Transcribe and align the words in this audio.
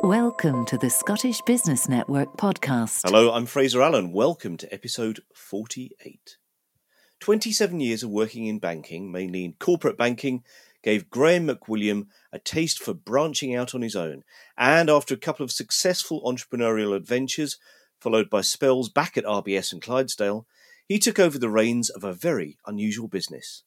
Welcome 0.00 0.64
to 0.66 0.78
the 0.78 0.88
Scottish 0.88 1.40
Business 1.40 1.88
Network 1.88 2.36
podcast. 2.36 3.02
Hello, 3.04 3.32
I'm 3.32 3.46
Fraser 3.46 3.82
Allen. 3.82 4.12
Welcome 4.12 4.56
to 4.58 4.72
episode 4.72 5.22
48. 5.34 6.36
27 7.18 7.80
years 7.80 8.04
of 8.04 8.10
working 8.10 8.46
in 8.46 8.60
banking, 8.60 9.10
mainly 9.10 9.44
in 9.44 9.54
corporate 9.54 9.98
banking, 9.98 10.44
gave 10.84 11.10
Graham 11.10 11.48
McWilliam 11.48 12.06
a 12.32 12.38
taste 12.38 12.78
for 12.78 12.94
branching 12.94 13.56
out 13.56 13.74
on 13.74 13.82
his 13.82 13.96
own. 13.96 14.22
And 14.56 14.88
after 14.88 15.14
a 15.14 15.18
couple 15.18 15.42
of 15.42 15.50
successful 15.50 16.22
entrepreneurial 16.22 16.94
adventures, 16.94 17.58
followed 17.98 18.30
by 18.30 18.40
spells 18.40 18.88
back 18.88 19.16
at 19.18 19.24
RBS 19.24 19.72
and 19.72 19.82
Clydesdale, 19.82 20.46
he 20.90 20.98
took 20.98 21.20
over 21.20 21.38
the 21.38 21.48
reins 21.48 21.88
of 21.88 22.02
a 22.02 22.12
very 22.12 22.58
unusual 22.66 23.06
business. 23.06 23.62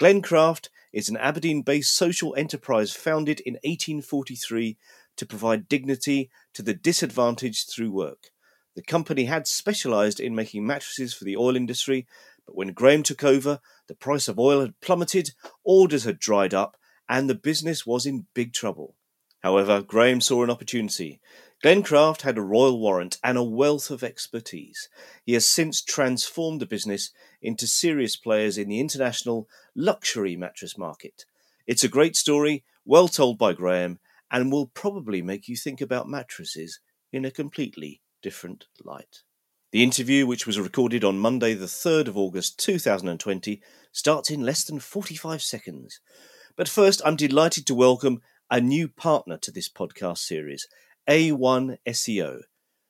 Glencraft 0.00 0.70
is 0.92 1.08
an 1.08 1.16
Aberdeen 1.18 1.62
based 1.62 1.96
social 1.96 2.34
enterprise 2.34 2.92
founded 2.92 3.38
in 3.38 3.54
1843 3.62 4.76
to 5.16 5.24
provide 5.24 5.68
dignity 5.68 6.30
to 6.52 6.62
the 6.62 6.74
disadvantaged 6.74 7.70
through 7.70 7.92
work. 7.92 8.30
The 8.74 8.82
company 8.82 9.26
had 9.26 9.46
specialised 9.46 10.18
in 10.18 10.34
making 10.34 10.66
mattresses 10.66 11.14
for 11.14 11.22
the 11.22 11.36
oil 11.36 11.54
industry, 11.54 12.08
but 12.44 12.56
when 12.56 12.72
Graham 12.72 13.04
took 13.04 13.22
over, 13.22 13.60
the 13.86 13.94
price 13.94 14.26
of 14.26 14.40
oil 14.40 14.60
had 14.60 14.80
plummeted, 14.80 15.30
orders 15.62 16.02
had 16.02 16.18
dried 16.18 16.54
up, 16.54 16.76
and 17.08 17.30
the 17.30 17.36
business 17.36 17.86
was 17.86 18.04
in 18.04 18.26
big 18.34 18.52
trouble. 18.52 18.96
However, 19.44 19.80
Graham 19.80 20.20
saw 20.20 20.42
an 20.42 20.50
opportunity. 20.50 21.20
Glencraft 21.64 22.20
had 22.20 22.36
a 22.36 22.42
royal 22.42 22.78
warrant 22.78 23.16
and 23.24 23.38
a 23.38 23.42
wealth 23.42 23.90
of 23.90 24.04
expertise. 24.04 24.90
He 25.24 25.32
has 25.32 25.46
since 25.46 25.80
transformed 25.80 26.60
the 26.60 26.66
business 26.66 27.10
into 27.40 27.66
serious 27.66 28.16
players 28.16 28.58
in 28.58 28.68
the 28.68 28.80
international 28.80 29.48
luxury 29.74 30.36
mattress 30.36 30.76
market. 30.76 31.24
It's 31.66 31.82
a 31.82 31.88
great 31.88 32.16
story, 32.16 32.64
well 32.84 33.08
told 33.08 33.38
by 33.38 33.54
Graham, 33.54 33.98
and 34.30 34.52
will 34.52 34.66
probably 34.66 35.22
make 35.22 35.48
you 35.48 35.56
think 35.56 35.80
about 35.80 36.06
mattresses 36.06 36.80
in 37.14 37.24
a 37.24 37.30
completely 37.30 38.02
different 38.22 38.66
light. 38.84 39.22
The 39.72 39.82
interview, 39.82 40.26
which 40.26 40.46
was 40.46 40.60
recorded 40.60 41.02
on 41.02 41.18
Monday, 41.18 41.54
the 41.54 41.64
3rd 41.64 42.08
of 42.08 42.18
August 42.18 42.58
2020, 42.58 43.62
starts 43.90 44.30
in 44.30 44.42
less 44.42 44.64
than 44.64 44.80
45 44.80 45.40
seconds. 45.40 45.98
But 46.56 46.68
first, 46.68 47.00
I'm 47.06 47.16
delighted 47.16 47.66
to 47.68 47.74
welcome 47.74 48.20
a 48.50 48.60
new 48.60 48.86
partner 48.86 49.38
to 49.38 49.50
this 49.50 49.70
podcast 49.70 50.18
series, 50.18 50.68
A1 51.08 51.76
SEO. 51.86 52.40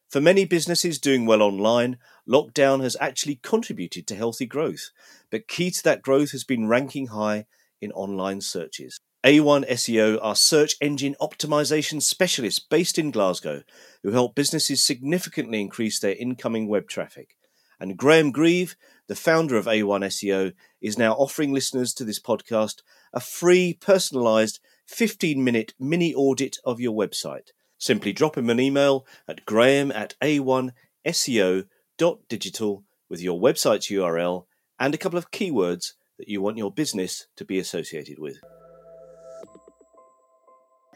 For 0.08 0.20
many 0.20 0.44
businesses 0.44 1.00
doing 1.00 1.26
well 1.26 1.42
online, 1.42 1.98
lockdown 2.28 2.80
has 2.80 2.96
actually 3.00 3.40
contributed 3.42 4.06
to 4.06 4.14
healthy 4.14 4.46
growth, 4.46 4.90
but 5.30 5.48
key 5.48 5.72
to 5.72 5.82
that 5.82 6.02
growth 6.02 6.30
has 6.30 6.44
been 6.44 6.68
ranking 6.68 7.08
high 7.08 7.46
in 7.80 7.90
online 7.90 8.40
searches. 8.40 9.00
A1 9.26 9.68
SEO 9.68 10.20
are 10.22 10.36
search 10.36 10.76
engine 10.80 11.16
optimization 11.20 12.00
specialists 12.00 12.60
based 12.60 13.00
in 13.00 13.10
Glasgow 13.10 13.64
who 14.04 14.12
help 14.12 14.36
businesses 14.36 14.80
significantly 14.84 15.60
increase 15.60 15.98
their 15.98 16.14
incoming 16.14 16.68
web 16.68 16.88
traffic. 16.88 17.36
And 17.80 17.96
Graham 17.96 18.30
Grieve, 18.30 18.76
the 19.08 19.16
founder 19.16 19.56
of 19.56 19.66
A1 19.66 20.04
SEO, 20.04 20.52
is 20.80 20.96
now 20.96 21.14
offering 21.14 21.52
listeners 21.52 21.92
to 21.94 22.04
this 22.04 22.20
podcast 22.20 22.82
a 23.12 23.18
free, 23.18 23.74
personalized 23.74 24.60
15 24.86 25.42
minute 25.42 25.74
mini 25.80 26.14
audit 26.14 26.58
of 26.64 26.78
your 26.80 26.94
website. 26.94 27.50
Simply 27.84 28.14
drop 28.14 28.38
him 28.38 28.48
an 28.48 28.58
email 28.58 29.04
at 29.28 29.44
graham 29.44 29.92
at 29.92 30.14
a1seo.digital 30.22 32.84
with 33.10 33.20
your 33.20 33.38
website's 33.38 33.88
URL 33.88 34.46
and 34.80 34.94
a 34.94 34.96
couple 34.96 35.18
of 35.18 35.30
keywords 35.30 35.92
that 36.18 36.26
you 36.26 36.40
want 36.40 36.56
your 36.56 36.72
business 36.72 37.26
to 37.36 37.44
be 37.44 37.58
associated 37.58 38.18
with. 38.18 38.38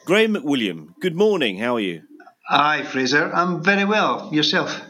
Graham 0.07 0.33
McWilliam, 0.33 0.95
good 0.99 1.15
morning. 1.15 1.59
How 1.59 1.77
are 1.77 1.81
you? 1.81 2.05
Hi, 2.49 2.83
Fraser. 2.85 3.31
I'm 3.35 3.63
very 3.63 3.85
well. 3.85 4.31
Yourself? 4.33 4.81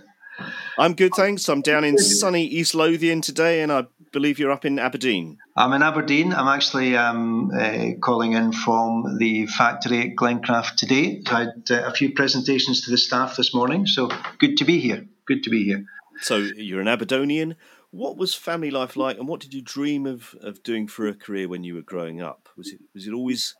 I'm 0.78 0.94
good, 0.94 1.14
thanks. 1.16 1.48
I'm 1.48 1.62
down 1.62 1.82
in 1.82 1.98
sunny 1.98 2.44
East 2.44 2.76
Lothian 2.76 3.22
today, 3.22 3.60
and 3.60 3.72
I 3.72 3.86
believe 4.12 4.38
you're 4.38 4.50
up 4.50 4.64
in 4.64 4.78
Aberdeen. 4.78 5.38
I'm 5.56 5.72
in 5.72 5.82
Aberdeen. 5.82 6.32
I'm 6.32 6.48
actually 6.48 6.96
um, 6.96 7.50
uh, 7.50 7.90
calling 8.00 8.32
in 8.32 8.52
from 8.52 9.18
the 9.18 9.46
factory 9.46 10.10
at 10.10 10.16
Glencraft 10.16 10.76
today. 10.76 11.22
I 11.26 11.38
had 11.40 11.62
uh, 11.70 11.82
a 11.86 11.92
few 11.92 12.12
presentations 12.12 12.84
to 12.84 12.90
the 12.90 12.98
staff 12.98 13.36
this 13.36 13.54
morning, 13.54 13.86
so 13.86 14.10
good 14.38 14.56
to 14.58 14.64
be 14.64 14.78
here. 14.78 15.06
Good 15.26 15.42
to 15.44 15.50
be 15.50 15.64
here. 15.64 15.84
So 16.20 16.36
you're 16.36 16.80
an 16.80 16.88
Aberdonian. 16.88 17.56
What 17.90 18.16
was 18.16 18.34
family 18.34 18.70
life 18.70 18.96
like, 18.96 19.18
and 19.18 19.28
what 19.28 19.40
did 19.40 19.54
you 19.54 19.62
dream 19.62 20.06
of, 20.06 20.34
of 20.42 20.62
doing 20.62 20.88
for 20.88 21.06
a 21.06 21.14
career 21.14 21.48
when 21.48 21.64
you 21.64 21.74
were 21.74 21.82
growing 21.82 22.20
up? 22.20 22.48
Was 22.56 22.68
it 22.72 22.80
was 22.92 23.06
it 23.06 23.14
always 23.14 23.54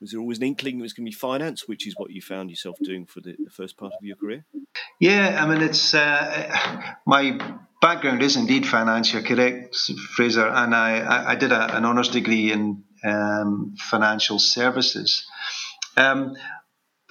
was 0.00 0.12
there 0.12 0.20
always 0.20 0.38
an 0.38 0.44
inkling 0.44 0.78
it 0.78 0.82
was 0.82 0.92
going 0.92 1.04
to 1.04 1.10
be 1.10 1.14
finance, 1.14 1.68
which 1.68 1.86
is 1.86 1.94
what 1.96 2.10
you 2.10 2.22
found 2.22 2.50
yourself 2.50 2.78
doing 2.82 3.04
for 3.04 3.20
the, 3.20 3.36
the 3.38 3.50
first 3.50 3.76
part 3.76 3.92
of 3.92 4.02
your 4.02 4.16
career? 4.16 4.44
Yeah, 4.98 5.38
I 5.42 5.46
mean, 5.46 5.62
it's 5.62 5.94
uh, 5.94 6.94
my 7.06 7.38
background 7.80 8.22
is 8.22 8.36
indeed 8.36 8.66
finance. 8.66 9.12
You're 9.12 9.22
correct, 9.22 9.76
Fraser, 10.14 10.46
and 10.46 10.74
I, 10.74 11.32
I 11.32 11.34
did 11.34 11.52
a, 11.52 11.76
an 11.76 11.84
honours 11.84 12.08
degree 12.08 12.52
in 12.52 12.84
um, 13.04 13.74
financial 13.78 14.38
services. 14.38 15.26
Um, 15.96 16.36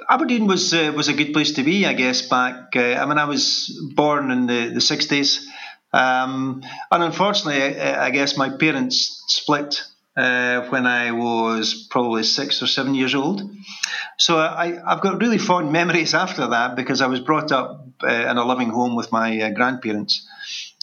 Aberdeen 0.10 0.48
was 0.48 0.74
uh, 0.74 0.94
was 0.96 1.08
a 1.08 1.14
good 1.14 1.34
place 1.34 1.54
to 1.54 1.64
be, 1.64 1.86
I 1.86 1.94
guess. 1.94 2.22
Back, 2.22 2.76
uh, 2.76 2.80
I 2.80 3.06
mean, 3.06 3.18
I 3.18 3.26
was 3.26 3.70
born 3.96 4.32
in 4.32 4.48
the 4.48 4.72
the 4.74 4.82
sixties, 4.82 5.48
um, 5.94 6.64
and 6.92 7.04
unfortunately, 7.04 7.80
I, 7.80 8.06
I, 8.06 8.10
guess 8.12 8.38
my 8.38 8.50
parents 8.50 9.24
split 9.28 9.84
uh, 10.16 10.62
when 10.70 10.86
I 10.88 11.12
was 11.12 11.88
probably 11.90 12.24
six 12.24 12.62
or 12.62 12.68
seven 12.68 12.96
years 12.96 13.14
old. 13.14 13.42
So 14.18 14.38
I, 14.38 14.80
have 14.88 15.02
got 15.02 15.22
really 15.22 15.38
fond 15.38 15.72
memories 15.82 16.14
after 16.14 16.48
that 16.48 16.76
because 16.76 17.02
I 17.02 17.08
was 17.08 17.20
brought 17.20 17.52
up 17.52 17.88
uh, 18.04 18.08
in 18.08 18.38
a 18.38 18.46
loving 18.46 18.70
home 18.70 18.96
with 18.96 19.12
my 19.12 19.42
uh, 19.42 19.50
grandparents. 19.50 20.28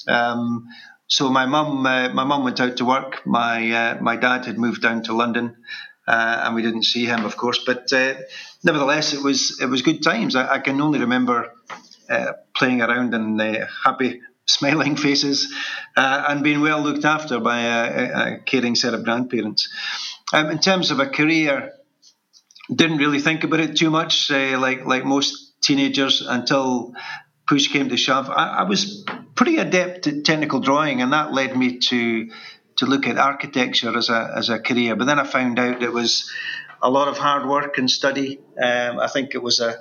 Um, 0.07 0.69
so 1.09 1.31
my 1.31 1.47
mum, 1.47 1.87
uh, 1.87 2.09
my 2.11 2.25
mum 2.25 2.45
went 2.45 2.61
out 2.61 2.77
to 2.79 2.85
work. 2.85 3.27
My 3.27 3.71
uh, 3.71 3.99
my 4.01 4.17
dad 4.17 4.45
had 4.47 4.59
moved 4.59 4.83
down 4.83 5.03
to 5.05 5.13
London, 5.13 5.57
uh, 6.07 6.43
and 6.45 6.55
we 6.55 6.63
didn't 6.63 6.85
see 6.85 7.07
him, 7.07 7.25
of 7.25 7.37
course. 7.37 7.61
But 7.65 7.93
nevertheless, 8.65 9.13
it 9.13 9.23
was 9.23 9.61
it 9.61 9.67
was 9.67 9.83
good 9.83 10.03
times. 10.03 10.35
I, 10.35 10.55
I 10.55 10.59
can 10.59 10.81
only 10.81 10.99
remember 10.99 11.53
playing 12.55 12.83
around 12.83 13.15
and 13.15 13.41
happy 13.85 14.21
smiling 14.47 14.97
faces, 14.97 15.53
uh, 15.97 16.25
and 16.29 16.43
being 16.43 16.61
well 16.61 16.81
looked 16.81 17.05
after 17.05 17.41
by 17.41 17.61
a, 17.61 18.35
a 18.35 18.39
caring 18.41 18.75
set 18.75 18.95
of 18.95 19.05
grandparents. 19.05 19.69
Um, 20.33 20.51
in 20.51 20.59
terms 20.59 20.91
of 20.91 20.99
a 21.01 21.07
career, 21.07 21.73
didn't 22.75 22.99
really 22.99 23.21
think 23.21 23.45
about 23.45 23.61
it 23.61 23.77
too 23.77 23.91
much, 23.91 24.31
uh, 24.31 24.59
like 24.59 24.87
like 24.87 25.05
most 25.05 25.61
teenagers, 25.63 26.23
until 26.27 26.95
push 27.49 27.69
came 27.69 27.89
to 27.89 27.97
shove. 27.97 28.29
I, 28.29 28.59
I, 28.59 28.63
was 28.65 29.05
pretty 29.37 29.59
adept 29.59 30.07
at 30.07 30.25
technical 30.25 30.61
drawing, 30.61 31.03
and 31.03 31.13
that 31.13 31.33
led 31.33 31.57
me 31.57 31.79
to 31.79 32.31
to 32.77 32.87
look 32.87 33.07
at 33.07 33.19
architecture 33.19 33.97
as 33.97 34.09
a 34.09 34.33
as 34.37 34.49
a 34.49 34.59
career. 34.59 34.97
But 34.97 35.07
then 35.07 35.19
I 35.19 35.25
found 35.25 35.59
out 35.59 35.83
it 35.83 35.93
was 35.93 36.31
a 36.83 36.91
lot 36.91 37.09
of 37.09 37.19
hard 37.19 37.49
work 37.49 37.79
and 37.79 37.91
study. 37.91 38.41
Um, 38.61 38.99
I 38.99 39.09
think 39.09 39.35
it 39.35 39.43
was 39.43 39.61
a 39.61 39.77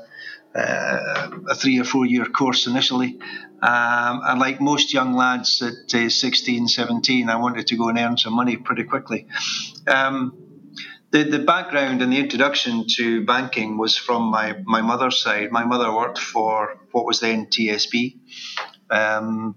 uh, 0.56 1.32
a 1.50 1.56
three 1.56 1.80
or 1.80 1.84
four 1.84 2.06
year 2.06 2.26
course 2.26 2.68
initially. 2.68 3.20
Um, 3.62 4.22
and 4.24 4.40
like 4.40 4.62
most 4.62 4.94
young 4.94 5.14
lads 5.14 5.62
at 5.62 5.94
uh, 5.94 6.10
16, 6.10 6.68
17, 6.68 7.30
I 7.30 7.36
wanted 7.38 7.68
to 7.68 7.76
go 7.76 7.90
and 7.90 7.98
earn 7.98 8.18
some 8.18 8.34
money 8.34 8.58
pretty 8.58 8.84
quickly. 8.84 9.28
Um, 9.88 10.46
the, 11.12 11.24
the 11.24 11.40
background 11.40 12.02
and 12.02 12.12
the 12.12 12.20
introduction 12.20 12.86
to 12.98 13.26
banking 13.26 13.78
was 13.78 13.98
from 13.98 14.24
my, 14.24 14.56
my 14.66 14.82
mother's 14.82 15.22
side. 15.22 15.52
My 15.52 15.66
mother 15.66 15.94
worked 15.94 16.20
for 16.20 16.78
what 16.92 17.06
was 17.06 17.20
then 17.20 17.48
TSB. 17.48 18.18
Um, 18.90 19.56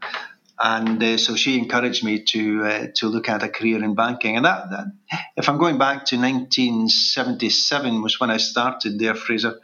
and 0.60 1.02
uh, 1.02 1.16
so 1.18 1.36
she 1.36 1.56
encouraged 1.58 2.04
me 2.04 2.24
to 2.24 2.64
uh, 2.64 2.86
to 2.96 3.06
look 3.06 3.28
at 3.28 3.44
a 3.44 3.48
career 3.48 3.82
in 3.82 3.94
banking. 3.94 4.36
And 4.36 4.44
that, 4.44 4.70
that, 4.70 4.86
if 5.36 5.48
I'm 5.48 5.58
going 5.58 5.78
back 5.78 6.04
to 6.06 6.16
1977, 6.16 8.02
was 8.02 8.18
when 8.18 8.30
I 8.30 8.38
started 8.38 8.98
there, 8.98 9.14
Fraser. 9.14 9.60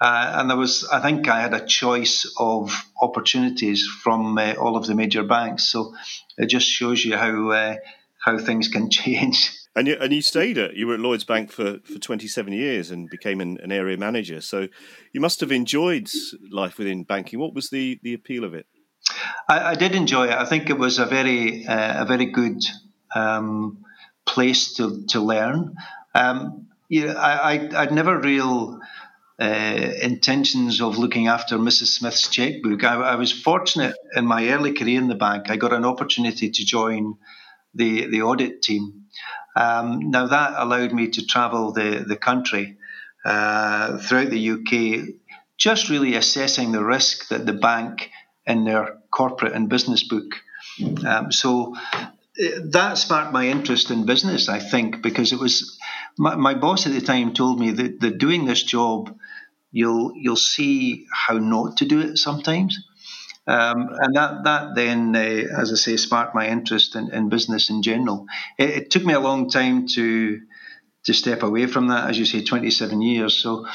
Uh, 0.00 0.32
and 0.36 0.48
there 0.48 0.56
was, 0.56 0.88
I 0.90 1.00
think, 1.00 1.28
I 1.28 1.42
had 1.42 1.52
a 1.52 1.66
choice 1.66 2.32
of 2.38 2.72
opportunities 3.02 3.86
from 4.02 4.38
uh, 4.38 4.54
all 4.54 4.76
of 4.76 4.86
the 4.86 4.94
major 4.94 5.22
banks. 5.24 5.70
So 5.70 5.94
it 6.38 6.46
just 6.46 6.66
shows 6.66 7.04
you 7.04 7.16
how 7.16 7.50
uh, 7.50 7.76
how 8.24 8.38
things 8.38 8.68
can 8.68 8.88
change. 8.98 9.50
And 9.76 9.86
you, 9.86 9.96
and 10.00 10.12
you 10.12 10.22
stayed 10.22 10.58
at 10.58 10.74
you 10.74 10.86
were 10.86 10.94
at 10.94 11.00
Lloyds 11.00 11.24
Bank 11.24 11.50
for, 11.50 11.78
for 11.84 11.98
27 11.98 12.52
years 12.52 12.90
and 12.90 13.10
became 13.10 13.40
an, 13.40 13.58
an 13.62 13.72
area 13.72 13.96
manager. 13.96 14.40
So 14.40 14.68
you 15.12 15.20
must 15.20 15.40
have 15.40 15.52
enjoyed 15.52 16.08
life 16.50 16.78
within 16.78 17.04
banking. 17.04 17.38
What 17.38 17.54
was 17.54 17.70
the, 17.70 18.00
the 18.02 18.14
appeal 18.14 18.44
of 18.44 18.54
it? 18.54 18.66
I, 19.48 19.70
I 19.70 19.74
did 19.74 19.94
enjoy 19.94 20.26
it. 20.26 20.32
I 20.32 20.44
think 20.44 20.70
it 20.70 20.78
was 20.78 20.98
a 20.98 21.06
very 21.06 21.66
uh, 21.66 22.02
a 22.02 22.06
very 22.06 22.26
good 22.26 22.62
um, 23.14 23.84
place 24.26 24.74
to 24.74 25.04
to 25.08 25.20
learn. 25.20 25.76
Um, 26.14 26.68
yeah, 26.88 27.14
I, 27.16 27.68
I 27.68 27.84
would 27.84 27.92
never 27.92 28.18
real 28.18 28.80
uh, 29.40 29.92
intentions 30.02 30.82
of 30.82 30.98
looking 30.98 31.28
after 31.28 31.56
Mrs. 31.56 31.86
Smith's 31.86 32.28
checkbook. 32.28 32.84
I, 32.84 32.94
I, 32.96 33.14
was 33.14 33.32
fortunate 33.32 33.96
in 34.14 34.26
my 34.26 34.48
early 34.50 34.72
career 34.72 35.00
in 35.00 35.08
the 35.08 35.14
bank. 35.14 35.50
I 35.50 35.56
got 35.56 35.72
an 35.72 35.86
opportunity 35.86 36.50
to 36.50 36.64
join 36.64 37.14
the, 37.74 38.06
the 38.06 38.20
audit 38.20 38.60
team. 38.60 39.04
Um, 39.56 40.10
now, 40.10 40.26
that 40.26 40.54
allowed 40.56 40.92
me 40.92 41.08
to 41.08 41.26
travel 41.26 41.72
the, 41.72 42.04
the 42.06 42.16
country 42.16 42.76
uh, 43.24 43.96
throughout 43.98 44.30
the 44.30 44.50
UK, 44.50 45.14
just 45.56 45.88
really 45.88 46.16
assessing 46.16 46.72
the 46.72 46.84
risk 46.84 47.28
that 47.28 47.46
the 47.46 47.54
bank 47.54 48.10
in 48.46 48.64
their 48.64 48.98
corporate 49.10 49.52
and 49.52 49.68
business 49.68 50.02
book. 50.02 50.34
Um, 51.06 51.32
so 51.32 51.74
that 52.64 52.96
sparked 52.98 53.32
my 53.32 53.48
interest 53.48 53.90
in 53.90 54.06
business, 54.06 54.48
I 54.48 54.58
think, 54.60 55.02
because 55.02 55.32
it 55.32 55.38
was 55.38 55.78
my, 56.16 56.36
my 56.36 56.54
boss 56.54 56.86
at 56.86 56.92
the 56.92 57.00
time 57.00 57.34
told 57.34 57.58
me 57.60 57.70
that, 57.72 58.00
that 58.00 58.18
doing 58.18 58.44
this 58.44 58.62
job, 58.62 59.16
you'll 59.72 60.12
you'll 60.16 60.36
see 60.36 61.06
how 61.12 61.38
not 61.38 61.78
to 61.78 61.84
do 61.84 62.00
it 62.00 62.18
sometimes. 62.18 62.78
Um, 63.46 63.88
and 63.98 64.14
that 64.16 64.44
that 64.44 64.74
then, 64.74 65.16
uh, 65.16 65.60
as 65.60 65.72
I 65.72 65.76
say, 65.76 65.96
sparked 65.96 66.34
my 66.34 66.48
interest 66.48 66.94
in, 66.94 67.12
in 67.12 67.28
business 67.28 67.70
in 67.70 67.82
general. 67.82 68.26
It, 68.58 68.70
it, 68.70 68.90
took 68.90 69.04
me 69.04 69.14
a 69.14 69.20
long 69.20 69.48
time 69.48 69.86
to 69.94 70.40
to 71.04 71.12
step 71.14 71.42
away 71.42 71.66
from 71.66 71.88
that, 71.88 72.10
as 72.10 72.18
you 72.18 72.26
say, 72.26 72.44
27 72.44 73.00
years. 73.00 73.42
So 73.42 73.66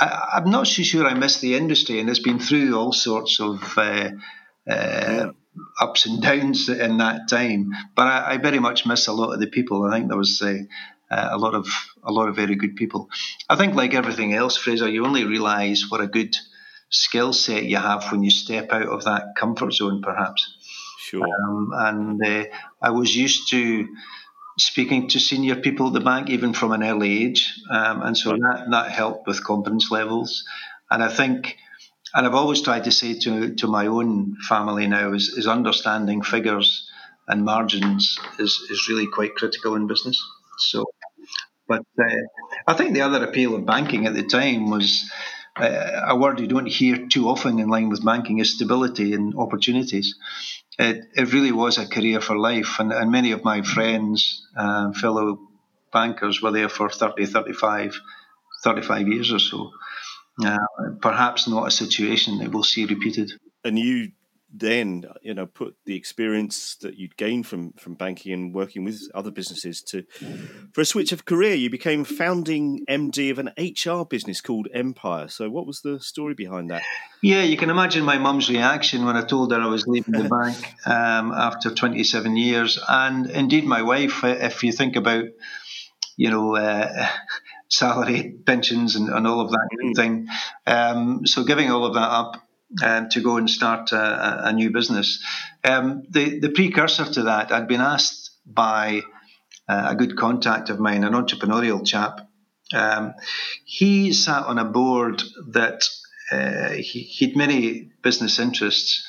I, 0.00 0.40
am 0.42 0.50
not 0.50 0.66
so 0.66 0.82
sure 0.82 1.06
I 1.06 1.14
miss 1.14 1.40
the 1.40 1.54
industry, 1.54 2.00
and 2.00 2.08
it's 2.08 2.18
been 2.18 2.38
through 2.38 2.76
all 2.76 2.92
sorts 2.92 3.38
of 3.40 3.62
uh, 3.76 4.10
uh, 4.68 5.32
ups 5.80 6.06
and 6.06 6.22
downs 6.22 6.68
in 6.68 6.98
that 6.98 7.28
time. 7.28 7.72
But 7.94 8.06
I, 8.06 8.32
I, 8.32 8.36
very 8.38 8.58
much 8.58 8.86
miss 8.86 9.06
a 9.06 9.12
lot 9.12 9.32
of 9.32 9.40
the 9.40 9.46
people. 9.46 9.84
I 9.84 9.96
think 9.96 10.08
there 10.08 10.16
was 10.16 10.40
uh, 10.42 10.54
a 11.10 11.36
lot 11.36 11.54
of 11.54 11.66
a 12.02 12.12
lot 12.12 12.28
of 12.28 12.36
very 12.36 12.54
good 12.54 12.76
people. 12.76 13.08
I 13.48 13.56
think, 13.56 13.74
like 13.74 13.94
everything 13.94 14.34
else, 14.34 14.56
Fraser, 14.56 14.88
you 14.88 15.04
only 15.04 15.24
realise 15.24 15.90
what 15.90 16.00
a 16.00 16.06
good 16.06 16.36
skill 16.90 17.32
set 17.32 17.64
you 17.64 17.76
have 17.76 18.10
when 18.12 18.22
you 18.22 18.30
step 18.30 18.72
out 18.72 18.88
of 18.88 19.04
that 19.04 19.34
comfort 19.36 19.72
zone, 19.72 20.02
perhaps. 20.02 20.56
Sure. 20.98 21.24
Um, 21.24 21.72
and 21.74 22.24
uh, 22.24 22.44
I 22.80 22.90
was 22.90 23.14
used 23.14 23.50
to 23.50 23.88
speaking 24.58 25.08
to 25.08 25.20
senior 25.20 25.56
people 25.56 25.88
at 25.88 25.92
the 25.92 26.00
bank, 26.00 26.30
even 26.30 26.52
from 26.52 26.72
an 26.72 26.82
early 26.82 27.24
age, 27.24 27.52
um, 27.70 28.02
and 28.02 28.16
so 28.16 28.30
that 28.30 28.66
that 28.70 28.90
helped 28.90 29.26
with 29.26 29.44
confidence 29.44 29.90
levels. 29.90 30.44
And 30.90 31.02
I 31.02 31.08
think 31.08 31.56
and 32.14 32.26
I've 32.26 32.34
always 32.34 32.62
tried 32.62 32.84
to 32.84 32.90
say 32.90 33.18
to 33.20 33.54
to 33.54 33.66
my 33.66 33.86
own 33.86 34.36
family 34.48 34.86
now 34.86 35.12
is, 35.12 35.28
is 35.28 35.46
understanding 35.46 36.22
figures 36.22 36.88
and 37.28 37.44
margins 37.44 38.18
is, 38.38 38.66
is 38.70 38.88
really 38.88 39.06
quite 39.06 39.34
critical 39.34 39.74
in 39.74 39.86
business. 39.86 40.22
So, 40.58 40.84
but 41.68 41.82
uh, 41.98 42.04
I 42.66 42.74
think 42.74 42.94
the 42.94 43.02
other 43.02 43.24
appeal 43.24 43.54
of 43.54 43.66
banking 43.66 44.06
at 44.06 44.14
the 44.14 44.24
time 44.24 44.70
was 44.70 45.10
uh, 45.56 46.02
a 46.08 46.16
word 46.16 46.40
you 46.40 46.46
don't 46.46 46.66
hear 46.66 47.06
too 47.06 47.28
often 47.28 47.58
in 47.58 47.68
line 47.68 47.88
with 47.88 48.04
banking 48.04 48.38
is 48.38 48.54
stability 48.54 49.14
and 49.14 49.34
opportunities. 49.36 50.14
It, 50.78 51.04
it 51.14 51.32
really 51.32 51.52
was 51.52 51.78
a 51.78 51.86
career 51.86 52.20
for 52.20 52.36
life, 52.38 52.78
and, 52.78 52.92
and 52.92 53.10
many 53.10 53.32
of 53.32 53.44
my 53.44 53.62
friends, 53.62 54.46
uh, 54.56 54.92
fellow 54.92 55.38
bankers, 55.92 56.40
were 56.40 56.50
there 56.50 56.70
for 56.70 56.88
30, 56.88 57.26
35, 57.26 57.94
35 58.64 59.08
years 59.08 59.32
or 59.32 59.38
so. 59.38 59.70
Uh, 60.44 60.58
perhaps 61.00 61.48
not 61.48 61.66
a 61.66 61.70
situation 61.70 62.38
that 62.38 62.52
we'll 62.52 62.62
see 62.62 62.84
repeated. 62.84 63.32
And 63.64 63.78
you 63.78 64.12
then, 64.52 65.06
you 65.22 65.32
know, 65.32 65.46
put 65.46 65.76
the 65.86 65.96
experience 65.96 66.76
that 66.82 66.96
you'd 66.96 67.16
gained 67.16 67.46
from 67.46 67.72
from 67.72 67.94
banking 67.94 68.32
and 68.32 68.54
working 68.54 68.84
with 68.84 69.00
other 69.14 69.30
businesses 69.30 69.80
to 69.82 70.04
for 70.72 70.82
a 70.82 70.84
switch 70.84 71.10
of 71.12 71.24
career. 71.24 71.54
You 71.54 71.70
became 71.70 72.04
founding 72.04 72.84
MD 72.88 73.30
of 73.30 73.38
an 73.38 73.50
HR 73.56 74.04
business 74.04 74.40
called 74.40 74.68
Empire. 74.74 75.28
So, 75.28 75.48
what 75.48 75.66
was 75.66 75.80
the 75.80 76.00
story 76.00 76.34
behind 76.34 76.70
that? 76.70 76.82
Yeah, 77.22 77.42
you 77.42 77.56
can 77.56 77.70
imagine 77.70 78.04
my 78.04 78.18
mum's 78.18 78.50
reaction 78.50 79.04
when 79.04 79.16
I 79.16 79.24
told 79.24 79.52
her 79.52 79.60
I 79.60 79.66
was 79.66 79.86
leaving 79.86 80.12
the 80.12 80.28
bank 80.28 80.74
um, 80.86 81.32
after 81.32 81.74
27 81.74 82.36
years, 82.36 82.78
and 82.86 83.30
indeed 83.30 83.64
my 83.64 83.82
wife. 83.82 84.22
If 84.22 84.62
you 84.62 84.72
think 84.72 84.96
about, 84.96 85.24
you 86.16 86.30
know. 86.30 86.56
Uh, 86.56 87.08
salary, 87.72 88.34
pensions, 88.44 88.96
and, 88.96 89.08
and 89.08 89.26
all 89.26 89.40
of 89.40 89.50
that 89.50 89.68
mm. 89.82 89.96
thing. 89.96 90.28
Um, 90.66 91.26
so 91.26 91.42
giving 91.44 91.70
all 91.70 91.84
of 91.84 91.94
that 91.94 92.00
up 92.00 92.46
um, 92.82 93.08
to 93.10 93.20
go 93.20 93.38
and 93.38 93.48
start 93.48 93.92
a, 93.92 94.48
a 94.48 94.52
new 94.52 94.70
business. 94.70 95.24
Um, 95.64 96.04
the 96.10 96.38
the 96.38 96.50
precursor 96.50 97.04
to 97.04 97.22
that, 97.24 97.50
I'd 97.50 97.68
been 97.68 97.80
asked 97.80 98.30
by 98.46 99.02
uh, 99.68 99.86
a 99.88 99.94
good 99.94 100.16
contact 100.16 100.70
of 100.70 100.78
mine, 100.78 101.04
an 101.04 101.14
entrepreneurial 101.14 101.84
chap. 101.84 102.20
Um, 102.74 103.14
he 103.64 104.12
sat 104.12 104.44
on 104.46 104.58
a 104.58 104.64
board 104.64 105.22
that 105.50 105.82
uh, 106.30 106.70
he, 106.70 107.26
would 107.26 107.36
many 107.36 107.90
business 108.02 108.38
interests. 108.38 109.06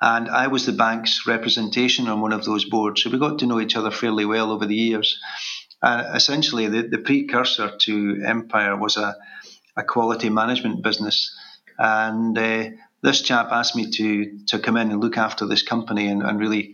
And 0.00 0.28
I 0.28 0.48
was 0.48 0.66
the 0.66 0.72
bank's 0.72 1.28
representation 1.28 2.08
on 2.08 2.20
one 2.20 2.32
of 2.32 2.44
those 2.44 2.64
boards. 2.64 3.02
So 3.02 3.10
we 3.10 3.18
got 3.18 3.38
to 3.38 3.46
know 3.46 3.60
each 3.60 3.76
other 3.76 3.92
fairly 3.92 4.24
well 4.24 4.50
over 4.50 4.66
the 4.66 4.74
years. 4.74 5.16
Uh, 5.82 6.12
essentially, 6.14 6.68
the, 6.68 6.82
the 6.82 6.98
precursor 6.98 7.76
to 7.76 8.22
Empire 8.24 8.76
was 8.76 8.96
a, 8.96 9.16
a 9.76 9.82
quality 9.82 10.30
management 10.30 10.82
business. 10.82 11.36
And 11.78 12.38
uh, 12.38 12.70
this 13.02 13.22
chap 13.22 13.48
asked 13.50 13.74
me 13.74 13.90
to, 13.90 14.38
to 14.46 14.58
come 14.58 14.76
in 14.76 14.90
and 14.90 15.00
look 15.00 15.18
after 15.18 15.46
this 15.46 15.62
company 15.62 16.08
and, 16.08 16.22
and 16.22 16.38
really 16.38 16.72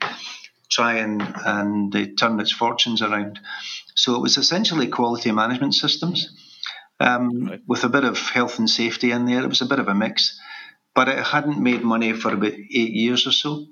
try 0.71 0.99
and, 0.99 1.23
and 1.45 1.97
uh, 1.97 2.07
turn 2.19 2.39
its 2.41 2.53
fortunes 2.53 3.01
around. 3.01 3.41
So 3.95 4.15
it 4.15 4.21
was 4.23 4.37
essentially 4.37 4.89
quality 4.89 5.33
management 5.33 5.75
systems 5.75 6.31
um, 7.01 7.47
right. 7.47 7.61
with 7.67 7.85
a 7.85 7.89
bit 7.89 8.05
of 8.05 8.19
health 8.19 8.59
and 8.59 8.69
safety 8.69 9.11
in 9.11 9.25
there. 9.25 9.43
It 9.43 9.49
was 9.49 9.63
a 9.63 9.67
bit 9.67 9.79
of 9.79 9.89
a 9.89 9.95
mix, 9.95 10.39
but 10.95 11.09
it 11.09 11.19
hadn't 11.25 11.59
made 11.59 11.83
money 11.83 12.13
for 12.13 12.35
about 12.35 12.53
eight 12.53 12.93
years 12.93 13.27
or 13.27 13.33
so. 13.33 13.67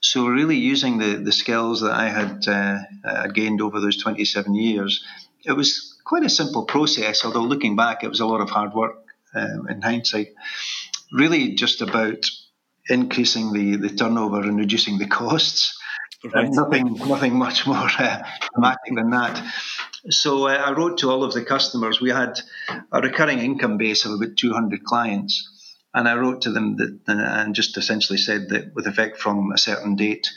So 0.00 0.26
really 0.26 0.56
using 0.56 0.98
the, 0.98 1.16
the 1.16 1.32
skills 1.32 1.80
that 1.80 1.92
I 1.92 2.08
had 2.08 2.46
uh, 2.46 3.26
gained 3.28 3.60
over 3.60 3.80
those 3.80 4.00
27 4.00 4.54
years, 4.54 5.04
it 5.44 5.52
was 5.52 5.96
quite 6.04 6.24
a 6.24 6.30
simple 6.30 6.64
process, 6.64 7.24
although 7.24 7.42
looking 7.42 7.76
back, 7.76 8.04
it 8.04 8.08
was 8.08 8.20
a 8.20 8.26
lot 8.26 8.40
of 8.40 8.50
hard 8.50 8.74
work 8.74 9.04
um, 9.34 9.68
in 9.68 9.82
hindsight. 9.82 10.28
Really 11.12 11.54
just 11.54 11.82
about 11.82 12.24
increasing 12.88 13.52
the, 13.52 13.76
the 13.76 13.90
turnover 13.90 14.40
and 14.40 14.58
reducing 14.58 14.98
the 14.98 15.06
costs. 15.06 15.78
Right. 16.24 16.48
Nothing, 16.50 16.94
nothing 16.94 17.36
much 17.36 17.66
more 17.66 17.88
uh, 17.98 18.22
dramatic 18.52 18.94
than 18.94 19.10
that. 19.10 19.42
So 20.10 20.48
uh, 20.48 20.52
I 20.52 20.72
wrote 20.72 20.98
to 20.98 21.10
all 21.10 21.22
of 21.22 21.32
the 21.32 21.44
customers. 21.44 22.00
We 22.00 22.10
had 22.10 22.40
a 22.90 23.00
recurring 23.00 23.38
income 23.38 23.78
base 23.78 24.04
of 24.04 24.12
about 24.12 24.36
200 24.36 24.84
clients. 24.84 25.57
And 25.98 26.08
I 26.08 26.14
wrote 26.14 26.42
to 26.42 26.52
them 26.52 26.76
that, 26.76 27.00
and 27.08 27.56
just 27.56 27.76
essentially 27.76 28.18
said 28.18 28.50
that 28.50 28.72
with 28.72 28.86
effect 28.86 29.18
from 29.18 29.50
a 29.50 29.58
certain 29.58 29.96
date, 29.96 30.28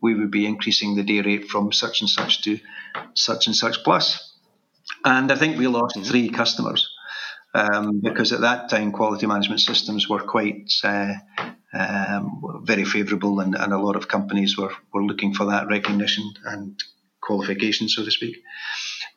we 0.00 0.14
would 0.14 0.30
be 0.30 0.46
increasing 0.46 0.94
the 0.94 1.02
day 1.02 1.20
rate 1.22 1.48
from 1.48 1.72
such 1.72 2.02
and 2.02 2.08
such 2.08 2.42
to 2.42 2.60
such 3.14 3.48
and 3.48 3.56
such 3.56 3.82
plus. 3.82 4.38
And 5.04 5.32
I 5.32 5.34
think 5.34 5.58
we 5.58 5.66
lost 5.66 5.98
three 6.04 6.28
customers 6.28 6.88
um, 7.52 8.00
because 8.00 8.32
at 8.32 8.42
that 8.42 8.70
time 8.70 8.92
quality 8.92 9.26
management 9.26 9.60
systems 9.60 10.08
were 10.08 10.20
quite 10.20 10.70
uh, 10.84 11.14
um, 11.74 12.62
very 12.62 12.84
favourable, 12.84 13.40
and, 13.40 13.56
and, 13.56 13.72
a 13.72 13.78
lot 13.78 13.96
of 13.96 14.06
companies 14.06 14.56
were, 14.56 14.72
were 14.94 15.04
looking 15.04 15.34
for 15.34 15.46
that 15.46 15.66
recognition 15.66 16.32
and 16.44 16.80
qualification, 17.20 17.88
so 17.88 18.04
to 18.04 18.10
speak. 18.12 18.36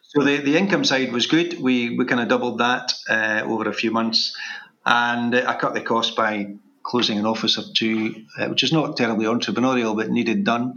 So 0.02 0.24
the, 0.24 0.38
the 0.38 0.58
income 0.58 0.84
side 0.84 1.14
was 1.14 1.28
good. 1.28 1.62
We 1.62 1.96
we 1.96 2.06
kind 2.06 2.22
of 2.22 2.28
doubled 2.28 2.58
that 2.58 2.92
uh, 3.08 3.44
over 3.46 3.70
a 3.70 3.74
few 3.74 3.92
months, 3.92 4.36
and 4.86 5.36
I 5.36 5.58
cut 5.58 5.74
the 5.74 5.82
cost 5.82 6.16
by 6.16 6.56
closing 6.84 7.20
an 7.20 7.26
office 7.26 7.58
or 7.58 7.64
two, 7.76 8.26
uh, 8.40 8.48
which 8.48 8.64
is 8.64 8.74
not 8.74 8.98
terribly 8.98 9.26
entrepreneurial, 9.26 9.96
but 9.96 10.10
needed 10.10 10.44
done. 10.44 10.74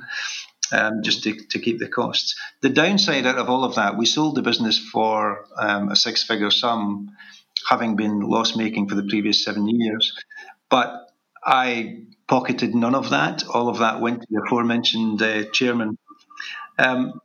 Um, 0.72 1.02
just 1.02 1.22
to, 1.24 1.34
to 1.50 1.58
keep 1.58 1.78
the 1.78 1.88
costs. 1.88 2.34
The 2.62 2.70
downside 2.70 3.26
out 3.26 3.36
of 3.36 3.50
all 3.50 3.64
of 3.64 3.74
that, 3.74 3.98
we 3.98 4.06
sold 4.06 4.34
the 4.34 4.42
business 4.42 4.78
for 4.78 5.44
um, 5.56 5.90
a 5.90 5.94
six 5.94 6.24
figure 6.24 6.50
sum, 6.50 7.10
having 7.68 7.96
been 7.96 8.20
loss 8.20 8.56
making 8.56 8.88
for 8.88 8.94
the 8.94 9.04
previous 9.04 9.44
seven 9.44 9.68
years. 9.68 10.16
But 10.70 11.10
I 11.44 12.04
pocketed 12.26 12.74
none 12.74 12.94
of 12.94 13.10
that. 13.10 13.44
All 13.46 13.68
of 13.68 13.78
that 13.78 14.00
went 14.00 14.22
to 14.22 14.26
the 14.30 14.42
aforementioned 14.46 15.20
uh, 15.20 15.44
chairman. 15.52 15.98
Um, 16.78 17.20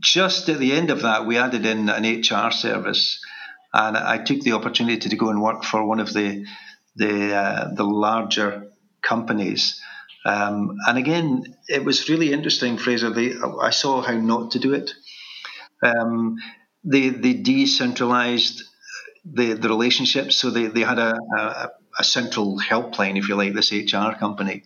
just 0.00 0.48
at 0.48 0.58
the 0.58 0.72
end 0.72 0.90
of 0.90 1.02
that, 1.02 1.26
we 1.26 1.38
added 1.38 1.64
in 1.66 1.88
an 1.88 2.20
HR 2.20 2.50
service 2.50 3.24
and 3.74 3.96
I 3.96 4.18
took 4.18 4.40
the 4.40 4.52
opportunity 4.52 5.08
to 5.08 5.16
go 5.16 5.30
and 5.30 5.42
work 5.42 5.64
for 5.64 5.84
one 5.84 6.00
of 6.00 6.12
the 6.12 6.46
the 6.96 7.34
uh, 7.34 7.74
the 7.74 7.84
larger 7.84 8.68
companies. 9.02 9.80
Um, 10.26 10.78
and 10.86 10.96
again, 10.96 11.56
it 11.68 11.84
was 11.84 12.08
really 12.08 12.32
interesting, 12.32 12.78
Fraser. 12.78 13.10
They, 13.10 13.34
I 13.60 13.70
saw 13.70 14.00
how 14.00 14.14
not 14.14 14.52
to 14.52 14.58
do 14.58 14.72
it. 14.72 14.92
Um, 15.82 16.36
they 16.84 17.10
they 17.10 17.34
decentralized 17.34 18.62
the, 19.24 19.54
the 19.54 19.68
relationships, 19.68 20.36
so 20.36 20.50
they, 20.50 20.66
they 20.66 20.82
had 20.82 20.98
a, 20.98 21.16
a, 21.38 21.70
a 21.98 22.04
central 22.04 22.58
helpline, 22.58 23.18
if 23.18 23.28
you 23.28 23.36
like, 23.36 23.54
this 23.54 23.72
HR 23.72 24.12
company. 24.18 24.64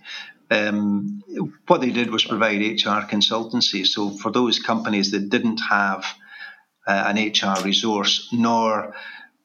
Um, 0.51 1.23
what 1.67 1.81
they 1.81 1.91
did 1.91 2.11
was 2.11 2.25
provide 2.25 2.61
HR 2.61 3.07
consultancy. 3.07 3.87
So 3.87 4.11
for 4.11 4.33
those 4.33 4.59
companies 4.59 5.11
that 5.13 5.29
didn't 5.29 5.61
have 5.71 6.05
uh, 6.89 7.13
an 7.15 7.17
HR 7.17 7.63
resource, 7.65 8.29
nor 8.33 8.95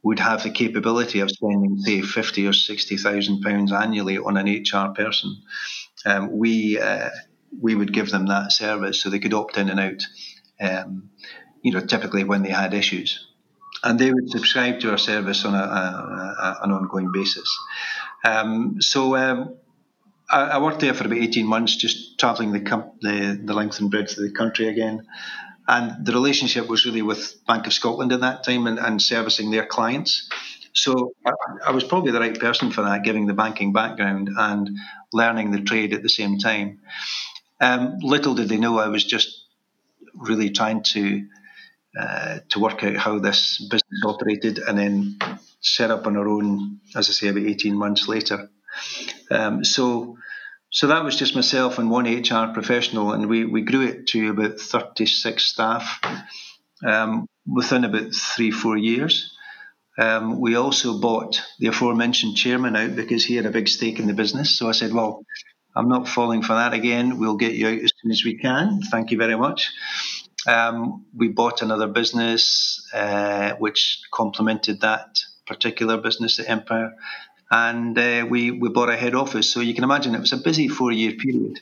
would 0.02 0.20
have 0.20 0.44
the 0.44 0.50
capability 0.50 1.20
of 1.20 1.30
spending, 1.30 1.78
say, 1.80 2.02
fifty 2.02 2.48
or 2.48 2.54
sixty 2.54 2.98
thousand 2.98 3.42
pounds 3.42 3.72
annually 3.72 4.18
on 4.18 4.38
an 4.38 4.48
HR 4.48 4.94
person, 4.94 5.42
um, 6.06 6.38
we 6.38 6.80
uh, 6.80 7.10
we 7.62 7.76
would 7.76 7.94
give 7.94 8.10
them 8.10 8.28
that 8.28 8.52
service 8.52 9.02
so 9.02 9.10
they 9.10 9.20
could 9.20 9.34
opt 9.34 9.58
in 9.58 9.70
and 9.70 9.80
out. 9.80 10.04
Um, 10.60 11.10
you 11.62 11.72
know, 11.72 11.80
typically 11.80 12.24
when 12.24 12.44
they 12.44 12.50
had 12.50 12.74
issues, 12.74 13.26
and 13.84 13.98
they 13.98 14.12
would 14.12 14.30
subscribe 14.30 14.80
to 14.82 14.92
our 14.92 14.98
service 14.98 15.46
on 15.46 15.54
a, 15.54 15.58
a, 15.58 15.62
a, 15.62 16.60
an 16.64 16.72
ongoing 16.72 17.12
basis. 17.14 17.58
Um, 18.26 18.82
so 18.82 19.16
um, 19.16 19.56
I, 20.30 20.60
worked 20.60 20.80
there 20.80 20.94
for 20.94 21.06
about 21.06 21.20
eighteen 21.20 21.46
months, 21.46 21.76
just 21.76 22.20
travelling 22.20 22.52
the, 22.52 22.60
the 23.02 23.42
the 23.44 23.54
length 23.54 23.80
and 23.80 23.90
breadth 23.92 24.18
of 24.18 24.24
the 24.24 24.32
country 24.32 24.68
again. 24.68 25.08
And 25.68 26.06
the 26.06 26.12
relationship 26.12 26.68
was 26.68 26.86
really 26.86 27.02
with 27.02 27.46
Bank 27.48 27.68
of 27.68 27.74
Scotland 27.74 28.12
at 28.12 28.22
that 28.22 28.44
time 28.44 28.68
and, 28.68 28.80
and 28.80 29.02
servicing 29.02 29.52
their 29.52 29.66
clients. 29.66 30.30
So 30.74 31.14
I, 31.26 31.32
I, 31.68 31.72
was 31.72 31.84
probably 31.84 32.12
the 32.12 32.20
right 32.20 32.38
person 32.38 32.72
for 32.72 32.82
that, 32.82 33.04
giving 33.04 33.28
the 33.28 33.34
banking 33.34 33.72
background 33.72 34.30
and 34.36 34.78
learning 35.14 35.52
the 35.52 35.62
trade 35.62 35.94
at 35.94 36.02
the 36.02 36.10
same 36.10 36.40
time. 36.40 36.80
Um, 37.62 38.00
little 38.02 38.34
did 38.34 38.50
they 38.50 38.58
know 38.58 38.80
I 38.80 38.88
was 38.88 39.06
just 39.06 39.46
really 40.16 40.50
trying 40.50 40.84
to 40.84 41.26
uh, 42.00 42.40
to 42.50 42.60
work 42.60 42.84
out 42.84 42.98
how 42.98 43.20
this 43.20 43.60
business 43.60 44.02
operated 44.04 44.58
and 44.58 44.78
then 44.78 45.20
set 45.62 45.92
up 45.92 46.08
on 46.08 46.18
our 46.18 46.28
own, 46.28 46.80
as 46.96 47.08
I 47.08 47.14
say, 47.14 47.28
about 47.28 47.44
18 47.44 47.76
months 47.76 48.08
later. 48.08 48.50
Um, 49.30 49.64
so 49.64 50.18
so 50.74 50.88
that 50.88 51.04
was 51.04 51.16
just 51.16 51.36
myself 51.36 51.78
and 51.78 51.92
one 51.92 52.06
HR 52.06 52.52
professional, 52.52 53.12
and 53.12 53.30
we, 53.30 53.46
we 53.46 53.62
grew 53.62 53.86
it 53.86 54.08
to 54.08 54.32
about 54.32 54.60
36 54.60 55.46
staff 55.46 56.02
um, 56.84 57.28
within 57.46 57.84
about 57.84 58.16
three, 58.16 58.50
four 58.50 58.76
years. 58.76 59.38
Um, 60.00 60.42
we 60.42 60.56
also 60.56 61.00
bought 61.00 61.44
the 61.60 61.68
aforementioned 61.68 62.36
chairman 62.36 62.76
out 62.76 62.96
because 62.96 63.24
he 63.24 63.36
had 63.36 63.46
a 63.46 63.52
big 63.52 63.68
stake 63.68 64.00
in 64.00 64.08
the 64.08 64.16
business. 64.16 64.58
So 64.58 64.68
I 64.68 64.72
said, 64.72 64.92
Well, 64.92 65.24
I'm 65.76 65.90
not 65.90 66.08
falling 66.08 66.42
for 66.42 66.54
that 66.54 66.74
again. 66.74 67.20
We'll 67.20 67.38
get 67.38 67.54
you 67.54 67.68
out 67.68 67.78
as 67.78 67.92
soon 68.02 68.12
as 68.12 68.24
we 68.26 68.40
can. 68.40 68.82
Thank 68.82 69.12
you 69.12 69.20
very 69.20 69.38
much. 69.38 69.72
Um, 70.48 71.06
we 71.16 71.28
bought 71.28 71.62
another 71.62 71.86
business 71.86 72.90
uh, 72.96 73.54
which 73.60 74.02
complemented 74.12 74.82
that 74.82 75.20
particular 75.46 75.98
business 75.98 76.40
at 76.40 76.50
Empire 76.50 76.96
and 77.52 77.98
uh, 77.98 78.26
we 78.30 78.52
we 78.52 78.70
bought 78.70 78.90
a 78.90 78.98
head 78.98 79.16
office. 79.16 79.52
So 79.52 79.60
you 79.60 79.74
can 79.74 79.84
imagine 79.84 80.16
it 80.16 80.20
was 80.20 80.34
a 80.34 80.38
busy 80.38 80.68
four 80.68 80.92
year 80.92 81.14
period. 81.14 81.60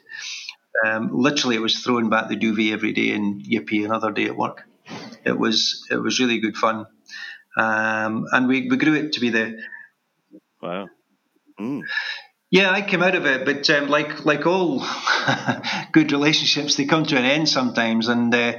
Um, 0.85 1.09
literally, 1.13 1.55
it 1.55 1.61
was 1.61 1.79
throwing 1.79 2.09
back 2.09 2.29
the 2.29 2.35
duvet 2.35 2.71
every 2.71 2.93
day 2.93 3.11
and 3.11 3.43
yippee 3.43 3.85
another 3.85 4.11
day 4.11 4.25
at 4.25 4.37
work. 4.37 4.63
It 5.25 5.37
was 5.37 5.85
it 5.91 5.97
was 5.97 6.19
really 6.19 6.39
good 6.39 6.57
fun, 6.57 6.85
um, 7.57 8.25
and 8.31 8.47
we, 8.47 8.67
we 8.69 8.77
grew 8.77 8.95
it 8.95 9.13
to 9.13 9.19
be 9.19 9.29
the 9.29 9.59
wow. 10.61 10.89
Mm. 11.59 11.83
Yeah, 12.49 12.69
I 12.69 12.81
came 12.81 13.01
out 13.01 13.15
of 13.15 13.25
it, 13.25 13.45
but 13.45 13.69
um, 13.69 13.87
like 13.87 14.25
like 14.25 14.45
all 14.45 14.85
good 15.93 16.11
relationships, 16.11 16.75
they 16.75 16.85
come 16.85 17.05
to 17.05 17.17
an 17.17 17.23
end 17.23 17.47
sometimes. 17.47 18.09
And 18.09 18.33
uh, 18.35 18.53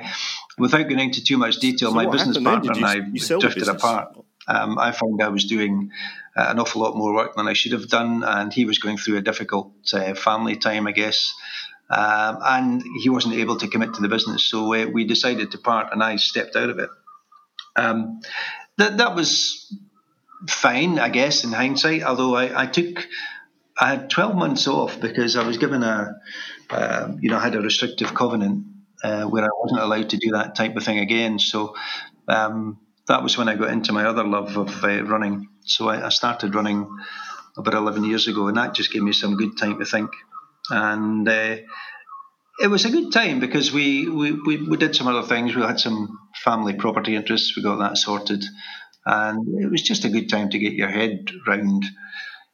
without 0.57 0.85
going 0.85 0.99
into 0.99 1.23
too 1.23 1.37
much 1.37 1.59
detail, 1.59 1.91
so 1.91 1.95
my 1.95 2.07
business 2.07 2.39
partner 2.39 2.73
you, 2.75 2.87
and 2.87 2.87
I 2.87 3.39
drifted 3.39 3.69
apart. 3.69 4.17
Um, 4.49 4.79
I 4.79 4.93
found 4.93 5.23
I 5.23 5.29
was 5.29 5.45
doing 5.45 5.91
uh, 6.37 6.47
an 6.49 6.59
awful 6.59 6.83
lot 6.83 6.97
more 6.97 7.15
work 7.15 7.37
than 7.37 7.49
I 7.49 7.53
should 7.53 7.73
have 7.73 7.89
done, 7.89 8.23
and 8.25 8.53
he 8.53 8.65
was 8.65 8.79
going 8.79 8.97
through 8.97 9.19
a 9.19 9.23
difficult 9.23 9.73
uh, 9.93 10.15
family 10.15 10.57
time, 10.57 10.87
I 10.87 10.93
guess. 10.93 11.33
Um, 11.91 12.39
and 12.43 12.83
he 13.03 13.11
wasn't 13.11 13.35
able 13.35 13.57
to 13.59 13.69
commit 13.69 13.95
to 13.95 14.01
the 14.01 14.09
business, 14.09 14.45
so 14.45 14.73
uh, 14.75 14.87
we 14.87 15.05
decided 15.05 15.51
to 15.51 15.59
part, 15.59 15.93
and 15.93 16.03
I 16.03 16.17
stepped 16.17 16.57
out 16.57 16.71
of 16.71 16.79
it. 16.79 16.89
Um, 17.77 18.21
that 18.79 18.97
that 18.99 19.15
was 19.15 19.75
fine, 20.49 20.99
I 20.99 21.11
guess, 21.11 21.45
in 21.45 21.53
hindsight. 21.53 22.03
Although 22.03 22.35
I, 22.35 22.63
I 22.63 22.67
took, 22.67 23.07
I 23.79 23.91
had 23.91 24.11
twelve 24.11 24.35
months 24.35 24.67
off 24.67 25.01
because 25.01 25.37
I 25.37 25.47
was 25.47 25.59
given 25.59 25.83
a, 25.83 26.19
uh, 26.71 27.13
you 27.21 27.29
know, 27.29 27.37
I 27.37 27.43
had 27.43 27.55
a 27.55 27.61
restrictive 27.61 28.15
covenant 28.15 28.65
uh, 29.05 29.25
where 29.25 29.45
I 29.45 29.49
wasn't 29.59 29.83
allowed 29.83 30.11
to 30.11 30.17
do 30.17 30.31
that 30.33 30.55
type 30.55 30.77
of 30.77 30.85
thing 30.85 30.99
again. 30.99 31.39
So 31.39 31.75
um, 32.29 32.79
that 33.13 33.23
was 33.23 33.37
when 33.37 33.47
I 33.47 33.57
got 33.57 33.71
into 33.71 33.93
my 33.93 34.07
other 34.07 34.25
love 34.25 34.57
of 34.57 34.83
uh, 34.83 35.05
running. 35.05 35.49
So 35.67 35.89
I, 35.91 36.07
I, 36.07 36.09
started 36.09 36.55
running 36.55 36.89
about 37.59 37.75
11 37.75 38.05
years 38.05 38.27
ago, 38.27 38.49
and 38.49 38.57
that 38.57 38.73
just 38.73 38.91
gave 38.91 39.03
me 39.03 39.13
some 39.13 39.37
good 39.37 39.59
time 39.59 39.79
to 39.79 39.85
think. 39.85 40.11
And 40.71 41.29
uh, 41.29 41.57
it 42.59 42.69
was 42.69 42.87
a 42.87 42.91
good 42.91 43.13
time 43.13 43.39
because 43.39 43.71
we, 43.71 44.09
we, 44.09 44.33
we, 44.33 44.63
we, 44.67 44.77
did 44.79 44.97
some 44.97 45.09
other 45.09 45.29
things. 45.29 45.55
We 45.55 45.61
had 45.61 45.79
some 45.79 46.19
family 46.43 46.73
property 46.73 47.15
interests, 47.15 47.55
we 47.55 47.63
got 47.63 47.81
that 47.81 47.99
sorted. 47.99 48.43
And 49.05 49.63
it 49.63 49.71
was 49.71 49.83
just 49.83 50.07
a 50.07 50.11
good 50.11 50.31
time 50.31 50.49
to 50.49 50.59
get 50.59 50.73
your 50.73 50.89
head 50.89 51.31
round, 51.47 51.85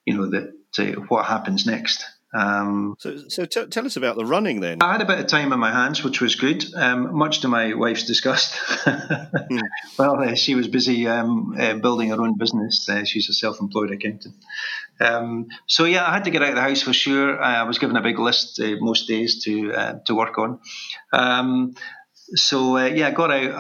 you 0.07 0.17
know, 0.17 0.29
that 0.31 0.55
uh, 0.81 1.01
what 1.03 1.27
happens 1.27 1.67
next. 1.67 2.05
Um, 2.35 2.97
so, 2.99 3.17
so 3.29 3.47
t- 3.47 3.67
tell 3.67 3.87
us 3.87 3.97
about 3.97 4.17
the 4.17 4.25
running 4.25 4.61
then. 4.61 4.83
I 4.83 4.93
had 4.93 5.01
a 5.01 5.07
bit 5.07 5.19
of 5.19 5.27
time 5.29 5.53
on 5.53 5.59
my 5.59 5.73
hands, 5.73 6.05
which 6.05 6.21
was 6.21 6.35
good, 6.35 6.65
um, 6.75 7.17
much 7.17 7.41
to 7.41 7.49
my 7.49 7.73
wife's 7.73 8.05
disgust. 8.05 8.53
mm. 8.85 9.61
Well, 9.99 10.23
uh, 10.23 10.35
she 10.35 10.55
was 10.55 10.69
busy 10.69 11.09
um, 11.09 11.57
uh, 11.59 11.75
building 11.75 12.11
her 12.11 12.21
own 12.21 12.37
business. 12.37 12.87
Uh, 12.89 13.05
she's 13.05 13.31
a 13.31 13.33
self-employed 13.33 13.91
accountant. 13.93 14.35
Um, 15.01 15.49
so 15.67 15.85
yeah, 15.85 16.07
I 16.07 16.13
had 16.13 16.25
to 16.25 16.31
get 16.31 16.43
out 16.43 16.51
of 16.51 16.55
the 16.57 16.61
house 16.61 16.83
for 16.83 16.93
sure. 16.93 17.41
I 17.43 17.63
was 17.63 17.79
given 17.79 17.97
a 17.97 18.03
big 18.03 18.19
list 18.19 18.61
uh, 18.61 18.77
most 18.81 19.09
days 19.09 19.45
to 19.45 19.73
uh, 19.73 19.99
to 20.07 20.15
work 20.15 20.37
on. 20.39 20.61
Um, 21.13 21.77
so 22.35 22.77
uh, 22.77 22.87
yeah, 22.87 23.09
I 23.09 23.13
got 23.13 23.31
out 23.31 23.55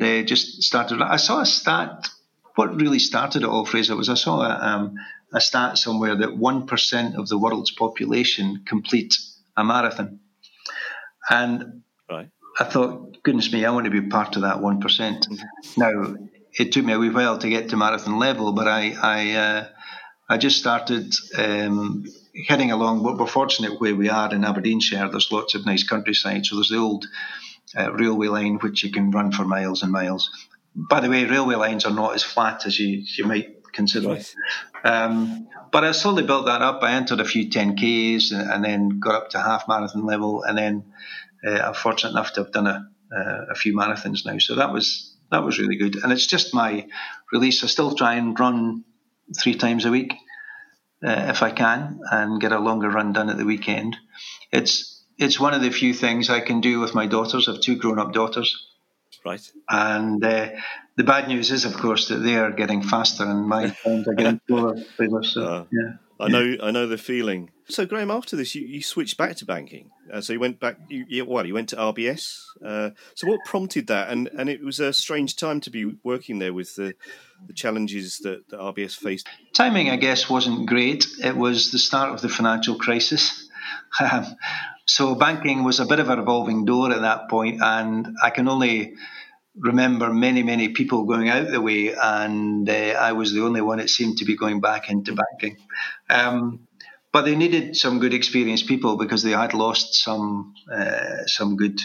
and 0.00 0.26
just 0.26 0.62
started. 0.62 1.02
I 1.02 1.16
saw 1.16 1.40
a 1.40 1.46
stat. 1.46 2.08
What 2.54 2.80
really 2.80 3.00
started 3.00 3.42
it 3.42 3.48
all, 3.48 3.66
Fraser, 3.66 3.96
was 3.96 4.08
I 4.08 4.14
saw 4.14 4.40
a, 4.40 4.50
um, 4.50 4.94
a 5.34 5.40
stat 5.40 5.76
somewhere 5.76 6.16
that 6.16 6.30
1% 6.30 7.18
of 7.18 7.28
the 7.28 7.38
world's 7.38 7.72
population 7.72 8.62
complete 8.64 9.18
a 9.56 9.64
marathon. 9.64 10.20
And 11.28 11.82
right. 12.08 12.30
I 12.58 12.64
thought, 12.64 13.22
goodness 13.22 13.52
me, 13.52 13.64
I 13.64 13.70
want 13.70 13.86
to 13.86 13.90
be 13.90 14.08
part 14.08 14.36
of 14.36 14.42
that 14.42 14.58
1%. 14.58 14.80
mm 14.80 15.26
hmm 15.26 15.80
Now, 15.80 16.16
it 16.56 16.70
took 16.70 16.84
me 16.84 16.92
a 16.92 16.98
wee 16.98 17.10
while 17.10 17.38
to 17.38 17.48
get 17.48 17.70
to 17.70 17.76
marathon 17.76 18.18
level, 18.18 18.52
but 18.52 18.68
I, 18.68 18.94
I, 19.02 19.30
uh, 19.32 19.68
I 20.28 20.38
just 20.38 20.58
started 20.58 21.12
um, 21.36 22.04
heading 22.46 22.70
along. 22.70 23.02
We're, 23.02 23.16
we're 23.16 23.26
fortunate 23.26 23.80
where 23.80 23.96
we 23.96 24.08
are 24.08 24.32
in 24.32 24.44
Aberdeenshire. 24.44 25.08
There's 25.10 25.32
lots 25.32 25.56
of 25.56 25.66
nice 25.66 25.82
countryside. 25.82 26.46
So 26.46 26.54
there's 26.54 26.68
the 26.68 26.78
old 26.78 27.06
uh, 27.76 27.92
railway 27.92 28.28
line 28.28 28.58
which 28.60 28.84
you 28.84 28.92
can 28.92 29.10
run 29.10 29.32
for 29.32 29.44
miles 29.44 29.82
and 29.82 29.90
miles. 29.90 30.30
By 30.76 31.00
the 31.00 31.10
way, 31.10 31.24
railway 31.24 31.56
lines 31.56 31.84
are 31.84 31.92
not 31.94 32.14
as 32.14 32.22
flat 32.22 32.66
as 32.66 32.78
you, 32.78 33.04
you 33.16 33.26
might 33.26 33.53
consider. 33.74 34.08
Right. 34.08 34.34
Um, 34.84 35.48
but 35.70 35.84
I 35.84 35.92
slowly 35.92 36.22
built 36.22 36.46
that 36.46 36.62
up. 36.62 36.82
I 36.82 36.92
entered 36.92 37.20
a 37.20 37.24
few 37.24 37.48
10Ks 37.48 38.32
and, 38.32 38.50
and 38.50 38.64
then 38.64 39.00
got 39.00 39.14
up 39.14 39.30
to 39.30 39.40
half 39.40 39.66
marathon 39.68 40.06
level. 40.06 40.42
And 40.42 40.56
then 40.56 40.84
uh, 41.46 41.58
I'm 41.58 41.74
fortunate 41.74 42.10
enough 42.10 42.32
to 42.34 42.44
have 42.44 42.52
done 42.52 42.66
a, 42.66 42.88
uh, 43.14 43.46
a 43.50 43.54
few 43.54 43.74
marathons 43.74 44.24
now. 44.24 44.38
So 44.38 44.56
that 44.56 44.72
was 44.72 45.10
that 45.30 45.44
was 45.44 45.58
really 45.58 45.76
good. 45.76 45.96
And 45.96 46.12
it's 46.12 46.26
just 46.26 46.54
my 46.54 46.86
release. 47.32 47.64
I 47.64 47.66
still 47.66 47.94
try 47.94 48.14
and 48.14 48.38
run 48.38 48.84
three 49.38 49.54
times 49.54 49.84
a 49.84 49.90
week 49.90 50.14
uh, 51.04 51.26
if 51.28 51.42
I 51.42 51.50
can 51.50 52.00
and 52.10 52.40
get 52.40 52.52
a 52.52 52.58
longer 52.58 52.88
run 52.88 53.12
done 53.12 53.30
at 53.30 53.36
the 53.36 53.44
weekend. 53.44 53.96
It's 54.52 55.02
it's 55.18 55.40
one 55.40 55.54
of 55.54 55.62
the 55.62 55.70
few 55.70 55.94
things 55.94 56.30
I 56.30 56.40
can 56.40 56.60
do 56.60 56.80
with 56.80 56.94
my 56.94 57.06
daughters. 57.06 57.48
I 57.48 57.52
have 57.52 57.60
two 57.60 57.76
grown 57.76 57.98
up 57.98 58.12
daughters. 58.12 58.66
Right. 59.24 59.52
And 59.68 60.24
uh, 60.24 60.50
the 60.96 61.04
bad 61.04 61.28
news 61.28 61.50
is, 61.50 61.64
of 61.64 61.74
course, 61.74 62.08
that 62.08 62.16
they 62.16 62.36
are 62.36 62.50
getting 62.50 62.82
faster 62.82 63.24
and 63.24 63.46
my 63.48 63.70
times 63.84 64.06
are 64.06 64.14
getting 64.14 64.40
slower. 64.46 64.76
So, 65.22 65.44
uh, 65.44 65.64
yeah. 65.72 65.92
I 66.20 66.28
know, 66.28 66.56
I 66.62 66.70
know 66.70 66.86
the 66.86 66.98
feeling. 66.98 67.50
So, 67.68 67.86
Graham, 67.86 68.10
after 68.10 68.36
this, 68.36 68.54
you, 68.54 68.66
you 68.66 68.82
switched 68.82 69.16
back 69.16 69.36
to 69.36 69.46
banking. 69.46 69.90
Uh, 70.12 70.20
so 70.20 70.32
you 70.32 70.40
went 70.40 70.60
back. 70.60 70.76
You, 70.88 71.06
you, 71.08 71.24
well, 71.24 71.46
you 71.46 71.54
went 71.54 71.70
to 71.70 71.76
RBS. 71.76 72.44
Uh, 72.64 72.90
so, 73.14 73.26
what 73.26 73.40
prompted 73.46 73.86
that? 73.86 74.10
And 74.10 74.28
and 74.28 74.48
it 74.50 74.62
was 74.62 74.80
a 74.80 74.92
strange 74.92 75.34
time 75.36 75.60
to 75.60 75.70
be 75.70 75.96
working 76.04 76.38
there 76.38 76.52
with 76.52 76.76
the 76.76 76.94
the 77.46 77.54
challenges 77.54 78.18
that, 78.18 78.48
that 78.50 78.60
RBS 78.60 78.96
faced. 78.96 79.28
Timing, 79.54 79.90
I 79.90 79.96
guess, 79.96 80.28
wasn't 80.28 80.66
great. 80.66 81.06
It 81.22 81.36
was 81.36 81.72
the 81.72 81.78
start 81.78 82.10
of 82.10 82.20
the 82.20 82.28
financial 82.28 82.76
crisis. 82.76 83.43
Um, 84.00 84.26
so 84.86 85.14
banking 85.14 85.64
was 85.64 85.80
a 85.80 85.86
bit 85.86 86.00
of 86.00 86.08
a 86.10 86.16
revolving 86.16 86.64
door 86.64 86.92
at 86.92 87.00
that 87.00 87.28
point, 87.30 87.60
and 87.62 88.16
I 88.22 88.30
can 88.30 88.48
only 88.48 88.94
remember 89.56 90.12
many, 90.12 90.42
many 90.42 90.68
people 90.70 91.04
going 91.04 91.28
out 91.28 91.48
the 91.50 91.60
way, 91.60 91.94
and 91.94 92.68
uh, 92.68 92.72
I 92.72 93.12
was 93.12 93.32
the 93.32 93.44
only 93.44 93.60
one 93.60 93.78
that 93.78 93.88
seemed 93.88 94.18
to 94.18 94.24
be 94.24 94.36
going 94.36 94.60
back 94.60 94.90
into 94.90 95.14
banking. 95.14 95.56
Um, 96.10 96.66
but 97.12 97.24
they 97.24 97.36
needed 97.36 97.76
some 97.76 98.00
good 98.00 98.12
experienced 98.12 98.66
people 98.66 98.96
because 98.96 99.22
they 99.22 99.30
had 99.30 99.54
lost 99.54 99.94
some 99.94 100.54
uh, 100.72 101.24
some 101.26 101.56
good 101.56 101.80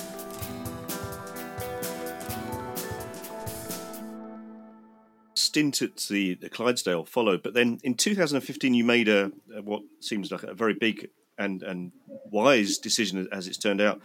Stint 5.41 5.81
at 5.81 5.98
the, 6.10 6.36
the 6.36 6.50
Clydesdale 6.50 7.05
followed, 7.05 7.43
but 7.43 7.53
then 7.53 7.79
in 7.83 7.95
2015 7.95 8.74
you 8.74 8.83
made 8.83 9.07
a, 9.07 9.31
a, 9.55 9.62
what 9.62 9.83
seems 10.00 10.31
like 10.31 10.43
a 10.43 10.53
very 10.53 10.74
big 10.74 11.10
and 11.38 11.63
and 11.63 11.91
wise 12.31 12.77
decision 12.77 13.27
as 13.31 13.48
it's 13.48 13.57
turned 13.57 13.81
out, 13.81 14.01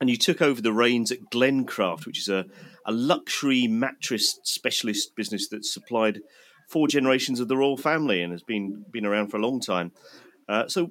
and 0.00 0.10
you 0.10 0.16
took 0.16 0.42
over 0.42 0.60
the 0.60 0.72
reins 0.72 1.12
at 1.12 1.30
Glencraft, 1.30 2.06
which 2.06 2.18
is 2.18 2.28
a, 2.28 2.46
a 2.84 2.92
luxury 2.92 3.66
mattress 3.66 4.40
specialist 4.42 5.14
business 5.14 5.48
that 5.48 5.64
supplied 5.64 6.20
four 6.68 6.88
generations 6.88 7.38
of 7.38 7.48
the 7.48 7.56
royal 7.56 7.76
family 7.76 8.22
and 8.22 8.32
has 8.32 8.42
been 8.42 8.84
been 8.90 9.06
around 9.06 9.28
for 9.28 9.36
a 9.36 9.40
long 9.40 9.60
time. 9.60 9.92
Uh, 10.48 10.66
so 10.66 10.90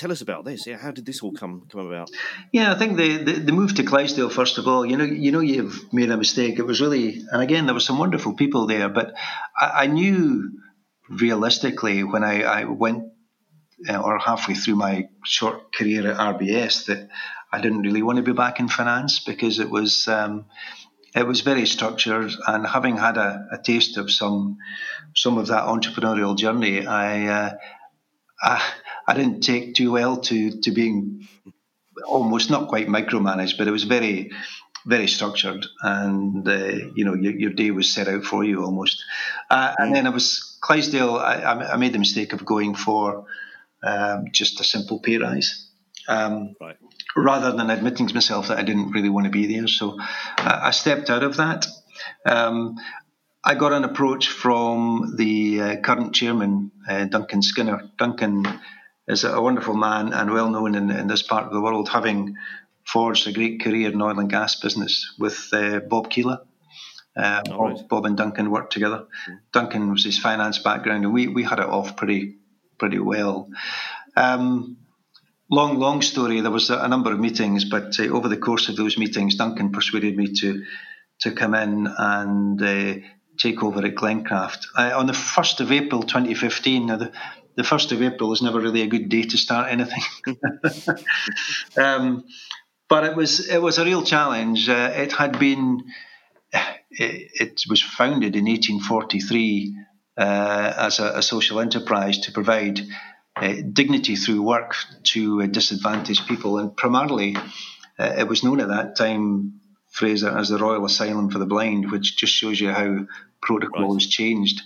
tell 0.00 0.10
us 0.10 0.22
about 0.22 0.44
this. 0.44 0.66
Yeah, 0.66 0.78
how 0.78 0.90
did 0.90 1.04
this 1.04 1.22
all 1.22 1.32
come 1.32 1.66
come 1.70 1.86
about? 1.86 2.10
Yeah, 2.52 2.72
I 2.72 2.78
think 2.78 2.96
the, 2.96 3.18
the, 3.18 3.32
the 3.32 3.52
move 3.52 3.74
to 3.74 3.84
Clydesdale 3.84 4.30
first 4.30 4.56
of 4.58 4.66
all. 4.66 4.86
You 4.86 4.96
know, 4.96 5.04
you 5.04 5.30
know, 5.30 5.40
you've 5.40 5.92
made 5.92 6.10
a 6.10 6.16
mistake. 6.16 6.58
It 6.58 6.66
was 6.66 6.80
really, 6.80 7.22
and 7.30 7.42
again, 7.42 7.66
there 7.66 7.74
were 7.74 7.88
some 7.88 7.98
wonderful 7.98 8.34
people 8.34 8.66
there, 8.66 8.88
but 8.88 9.14
I, 9.60 9.84
I 9.84 9.86
knew 9.86 10.50
realistically 11.08 12.02
when 12.02 12.24
I, 12.24 12.42
I 12.42 12.64
went 12.64 13.12
uh, 13.88 14.00
or 14.00 14.18
halfway 14.18 14.54
through 14.54 14.76
my 14.76 15.08
short 15.24 15.72
career 15.74 16.10
at 16.10 16.16
RBS 16.16 16.86
that 16.86 17.08
I 17.52 17.60
didn't 17.60 17.82
really 17.82 18.02
want 18.02 18.16
to 18.16 18.22
be 18.22 18.32
back 18.32 18.58
in 18.58 18.68
finance 18.68 19.20
because 19.20 19.58
it 19.58 19.70
was. 19.70 20.08
Um, 20.08 20.46
it 21.12 21.26
was 21.26 21.40
very 21.40 21.66
structured, 21.66 22.30
and 22.46 22.64
having 22.64 22.96
had 22.96 23.16
a, 23.16 23.48
a, 23.50 23.58
taste 23.58 23.96
of 23.96 24.12
some 24.12 24.58
some 25.16 25.38
of 25.38 25.48
that 25.48 25.64
entrepreneurial 25.64 26.38
journey, 26.38 26.86
I, 26.86 27.26
uh, 27.26 27.50
I 28.40 28.62
I 29.10 29.14
didn't 29.14 29.40
take 29.40 29.74
too 29.74 29.90
well 29.90 30.18
to 30.18 30.60
to 30.62 30.70
being 30.70 31.28
almost 32.06 32.48
not 32.48 32.68
quite 32.68 32.86
micromanaged, 32.86 33.58
but 33.58 33.66
it 33.66 33.72
was 33.72 33.84
very 33.84 34.30
very 34.86 35.08
structured, 35.08 35.66
and 35.82 36.46
uh, 36.48 36.76
you 36.94 37.04
know 37.04 37.14
your, 37.14 37.32
your, 37.32 37.50
day 37.50 37.70
was 37.70 37.92
set 37.92 38.08
out 38.08 38.24
for 38.24 38.44
you 38.44 38.64
almost. 38.64 39.04
Uh, 39.50 39.74
and 39.78 39.94
then 39.94 40.06
I 40.06 40.10
was 40.10 40.58
Clydesdale. 40.62 41.16
I, 41.16 41.34
I, 41.72 41.76
made 41.76 41.92
the 41.92 41.98
mistake 41.98 42.32
of 42.32 42.44
going 42.44 42.74
for 42.74 43.26
um, 43.82 44.26
just 44.32 44.60
a 44.60 44.64
simple 44.64 45.00
pay 45.00 45.18
rise. 45.18 45.68
Um, 46.08 46.54
right. 46.60 46.76
Rather 47.16 47.52
than 47.52 47.68
admitting 47.68 48.06
to 48.06 48.14
myself 48.14 48.48
that 48.48 48.58
I 48.58 48.62
didn't 48.62 48.92
really 48.92 49.10
want 49.10 49.24
to 49.24 49.30
be 49.30 49.46
there, 49.54 49.66
so 49.66 49.98
uh, 50.00 50.60
I 50.62 50.70
stepped 50.70 51.10
out 51.10 51.24
of 51.24 51.36
that. 51.36 51.66
Um, 52.24 52.76
I 53.44 53.54
got 53.54 53.72
an 53.72 53.84
approach 53.84 54.28
from 54.28 55.14
the 55.16 55.60
uh, 55.60 55.76
current 55.80 56.14
chairman, 56.14 56.70
uh, 56.88 57.06
Duncan 57.06 57.42
Skinner. 57.42 57.90
Duncan 57.98 58.44
is 59.10 59.24
a 59.24 59.40
wonderful 59.40 59.74
man 59.74 60.12
and 60.12 60.30
well 60.30 60.50
known 60.50 60.74
in, 60.74 60.90
in 60.90 61.06
this 61.06 61.22
part 61.22 61.46
of 61.46 61.52
the 61.52 61.60
world, 61.60 61.88
having 61.88 62.36
forged 62.86 63.26
a 63.26 63.32
great 63.32 63.62
career 63.62 63.90
in 63.90 64.02
oil 64.02 64.18
and 64.18 64.30
gas 64.30 64.56
business 64.60 65.14
with 65.18 65.48
uh, 65.52 65.80
Bob 65.80 66.10
Keiller. 66.10 66.40
Uh, 67.16 67.42
Bob, 67.42 67.60
right. 67.60 67.88
Bob, 67.88 68.06
and 68.06 68.16
Duncan 68.16 68.50
worked 68.50 68.72
together. 68.72 69.06
Mm. 69.28 69.38
Duncan 69.52 69.90
was 69.90 70.04
his 70.04 70.18
finance 70.18 70.58
background, 70.58 71.04
and 71.04 71.12
we, 71.12 71.26
we 71.26 71.42
had 71.42 71.58
it 71.58 71.66
off 71.66 71.96
pretty 71.96 72.36
pretty 72.78 72.98
well. 72.98 73.50
Um, 74.16 74.78
long, 75.50 75.78
long 75.78 76.02
story. 76.02 76.40
There 76.40 76.50
was 76.50 76.70
a, 76.70 76.78
a 76.78 76.88
number 76.88 77.12
of 77.12 77.20
meetings, 77.20 77.64
but 77.64 77.98
uh, 77.98 78.04
over 78.04 78.28
the 78.28 78.36
course 78.36 78.68
of 78.68 78.76
those 78.76 78.96
meetings, 78.96 79.34
Duncan 79.34 79.72
persuaded 79.72 80.16
me 80.16 80.32
to 80.40 80.64
to 81.20 81.32
come 81.32 81.54
in 81.54 81.86
and 81.98 82.62
uh, 82.62 82.94
take 83.38 83.62
over 83.62 83.84
at 83.84 83.94
Glencraft. 83.94 84.66
Uh, 84.76 84.92
on 84.94 85.06
the 85.06 85.12
1st 85.12 85.60
of 85.60 85.72
April 85.72 86.02
2015, 86.02 86.86
now 86.86 86.96
the, 86.96 87.12
the 87.56 87.62
1st 87.62 87.92
of 87.92 88.02
April 88.02 88.32
is 88.32 88.42
never 88.42 88.60
really 88.60 88.82
a 88.82 88.86
good 88.86 89.08
day 89.08 89.22
to 89.22 89.36
start 89.36 89.70
anything. 89.70 90.02
um, 91.76 92.24
but 92.88 93.04
it 93.04 93.16
was 93.16 93.48
it 93.48 93.62
was 93.62 93.78
a 93.78 93.84
real 93.84 94.02
challenge. 94.02 94.68
Uh, 94.68 94.92
it 94.94 95.12
had 95.12 95.38
been 95.38 95.84
it, 96.90 97.30
it, 97.34 97.62
was 97.68 97.82
founded 97.82 98.34
in 98.34 98.46
1843 98.46 99.76
uh, 100.16 100.74
as 100.76 100.98
a, 100.98 101.18
a, 101.18 101.22
social 101.22 101.60
enterprise 101.60 102.18
to 102.18 102.32
provide 102.32 102.80
uh, 103.36 103.54
dignity 103.72 104.16
through 104.16 104.42
work 104.42 104.74
to 105.04 105.46
disadvantaged 105.46 106.26
people, 106.26 106.58
and 106.58 106.76
primarily 106.76 107.36
uh, 107.36 108.14
it 108.18 108.28
was 108.28 108.42
known 108.42 108.60
at 108.60 108.68
that 108.68 108.96
time, 108.96 109.60
Fraser, 109.88 110.36
as 110.36 110.48
the 110.48 110.58
Royal 110.58 110.84
Asylum 110.84 111.30
for 111.30 111.38
the 111.38 111.46
Blind, 111.46 111.90
which 111.90 112.16
just 112.16 112.32
shows 112.32 112.60
you 112.60 112.70
how 112.70 113.06
protocol 113.40 113.92
right. 113.92 114.02
has 114.02 114.06
changed. 114.06 114.62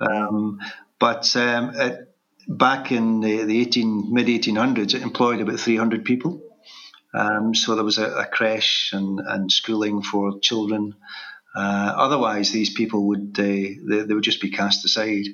Um, 0.00 0.60
but 0.98 1.34
um, 1.36 1.72
it, 1.74 2.11
back 2.48 2.92
in 2.92 3.20
the, 3.20 3.44
the 3.44 3.60
18, 3.60 4.12
mid 4.12 4.26
1800s, 4.26 4.94
it 4.94 5.02
employed 5.02 5.40
about 5.40 5.60
300 5.60 6.04
people. 6.04 6.42
Um, 7.14 7.54
so 7.54 7.74
there 7.74 7.84
was 7.84 7.98
a, 7.98 8.06
a 8.06 8.26
creche 8.26 8.90
and, 8.92 9.20
and, 9.20 9.52
schooling 9.52 10.02
for 10.02 10.40
children. 10.40 10.94
Uh, 11.54 11.92
otherwise, 11.94 12.50
these 12.50 12.72
people 12.72 13.08
would 13.08 13.38
uh, 13.38 13.42
they, 13.42 13.76
they, 13.84 14.14
would 14.14 14.24
just 14.24 14.40
be 14.40 14.50
cast 14.50 14.82
aside. 14.86 15.26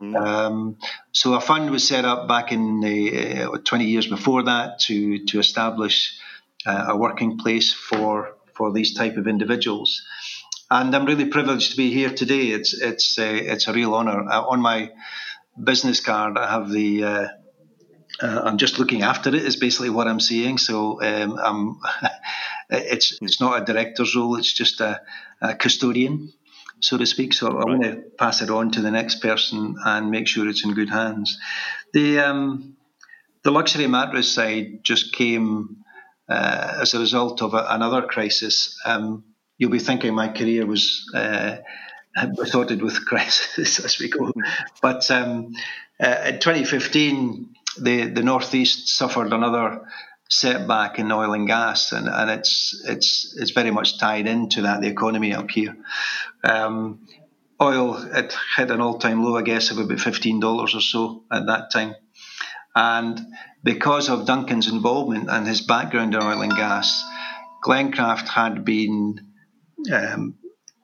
Mm. 0.00 0.16
Um, 0.16 0.76
so 1.10 1.34
a 1.34 1.40
fund 1.40 1.70
was 1.70 1.86
set 1.86 2.04
up 2.04 2.28
back 2.28 2.52
in 2.52 2.78
the, 2.80 3.42
uh, 3.42 3.58
20 3.58 3.84
years 3.86 4.06
before 4.06 4.44
that 4.44 4.78
to 4.80 5.24
to 5.24 5.40
establish 5.40 6.16
uh, 6.64 6.86
a 6.90 6.96
working 6.96 7.38
place 7.38 7.72
for 7.72 8.36
for 8.54 8.72
these 8.72 8.94
type 8.94 9.16
of 9.16 9.26
individuals. 9.26 10.04
And 10.70 10.94
I'm 10.94 11.04
really 11.04 11.26
privileged 11.26 11.72
to 11.72 11.76
be 11.76 11.92
here 11.92 12.10
today. 12.10 12.48
It's 12.48 12.72
it's 12.72 13.18
uh, 13.18 13.24
it's 13.24 13.66
a 13.66 13.72
real 13.72 13.94
honour. 13.94 14.28
Uh, 14.28 14.42
on 14.42 14.60
my 14.60 14.92
business 15.62 16.00
card, 16.00 16.38
I 16.38 16.50
have 16.50 16.70
the. 16.70 17.04
Uh, 17.04 17.28
uh, 18.22 18.42
I'm 18.44 18.56
just 18.56 18.78
looking 18.78 19.02
after 19.02 19.28
it. 19.28 19.34
Is 19.36 19.56
basically 19.56 19.90
what 19.90 20.08
I'm 20.08 20.20
saying. 20.20 20.58
So 20.58 21.02
um, 21.02 21.38
I'm, 21.38 21.80
it's 22.70 23.18
it's 23.20 23.40
not 23.40 23.62
a 23.62 23.64
director's 23.64 24.14
role. 24.14 24.36
It's 24.36 24.52
just 24.52 24.80
a, 24.80 25.00
a 25.42 25.54
custodian, 25.54 26.32
so 26.80 26.96
to 26.96 27.06
speak. 27.06 27.34
So 27.34 27.48
right. 27.48 27.60
I 27.60 27.64
want 27.64 27.82
to 27.84 28.02
pass 28.18 28.42
it 28.42 28.50
on 28.50 28.70
to 28.72 28.80
the 28.80 28.90
next 28.90 29.20
person 29.20 29.76
and 29.84 30.10
make 30.10 30.28
sure 30.28 30.48
it's 30.48 30.64
in 30.64 30.74
good 30.74 30.90
hands. 30.90 31.38
The 31.92 32.20
um, 32.20 32.76
the 33.42 33.50
luxury 33.50 33.86
mattress 33.86 34.32
side 34.32 34.80
just 34.82 35.14
came 35.14 35.84
uh, 36.28 36.78
as 36.80 36.94
a 36.94 36.98
result 36.98 37.42
of 37.42 37.54
a, 37.54 37.66
another 37.68 38.02
crisis. 38.02 38.78
Um, 38.84 39.24
you'll 39.58 39.70
be 39.70 39.78
thinking 39.78 40.14
my 40.14 40.28
career 40.28 40.66
was 40.66 41.08
uh, 41.14 41.56
sorted 42.44 42.82
with 42.82 43.04
crisis 43.04 43.78
as 43.84 43.98
we 43.98 44.08
go. 44.08 44.32
But 44.80 45.10
um, 45.10 45.54
uh, 46.00 46.22
in 46.26 46.40
2015, 46.40 47.54
the 47.80 48.06
the 48.06 48.22
northeast 48.22 48.88
suffered 48.88 49.32
another 49.32 49.82
setback 50.28 50.98
in 50.98 51.12
oil 51.12 51.32
and 51.34 51.46
gas, 51.46 51.92
and, 51.92 52.08
and 52.08 52.30
it's 52.30 52.82
it's 52.86 53.36
it's 53.38 53.50
very 53.50 53.70
much 53.70 53.98
tied 53.98 54.26
into 54.26 54.62
that 54.62 54.80
the 54.80 54.88
economy 54.88 55.34
up 55.34 55.50
here. 55.50 55.76
Um, 56.42 57.06
oil 57.60 57.96
it 57.96 58.36
hit 58.56 58.70
an 58.70 58.80
all 58.80 58.98
time 58.98 59.24
low, 59.24 59.36
I 59.36 59.42
guess, 59.42 59.70
of 59.70 59.78
about 59.78 60.00
fifteen 60.00 60.40
dollars 60.40 60.74
or 60.74 60.80
so 60.80 61.24
at 61.30 61.46
that 61.46 61.70
time, 61.70 61.94
and 62.74 63.20
because 63.62 64.08
of 64.08 64.26
Duncan's 64.26 64.68
involvement 64.68 65.28
and 65.28 65.46
his 65.46 65.60
background 65.60 66.14
in 66.14 66.22
oil 66.22 66.42
and 66.42 66.52
gas, 66.52 67.04
Glencraft 67.64 68.28
had 68.28 68.64
been 68.64 69.32
um, 69.92 70.36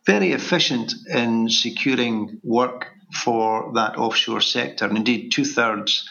very 0.06 0.32
efficient 0.32 0.92
in 1.08 1.48
securing 1.48 2.40
work 2.42 2.86
for 3.12 3.72
that 3.74 3.96
offshore 3.96 4.40
sector. 4.40 4.86
And 4.86 4.96
indeed, 4.96 5.30
two 5.30 5.44
thirds 5.44 6.08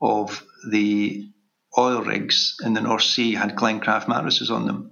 of 0.00 0.44
the 0.70 1.28
oil 1.76 2.02
rigs 2.02 2.56
in 2.62 2.74
the 2.74 2.80
North 2.80 3.02
Sea 3.02 3.34
had 3.34 3.56
Glencraft 3.56 4.08
mattresses 4.08 4.50
on 4.50 4.66
them. 4.66 4.90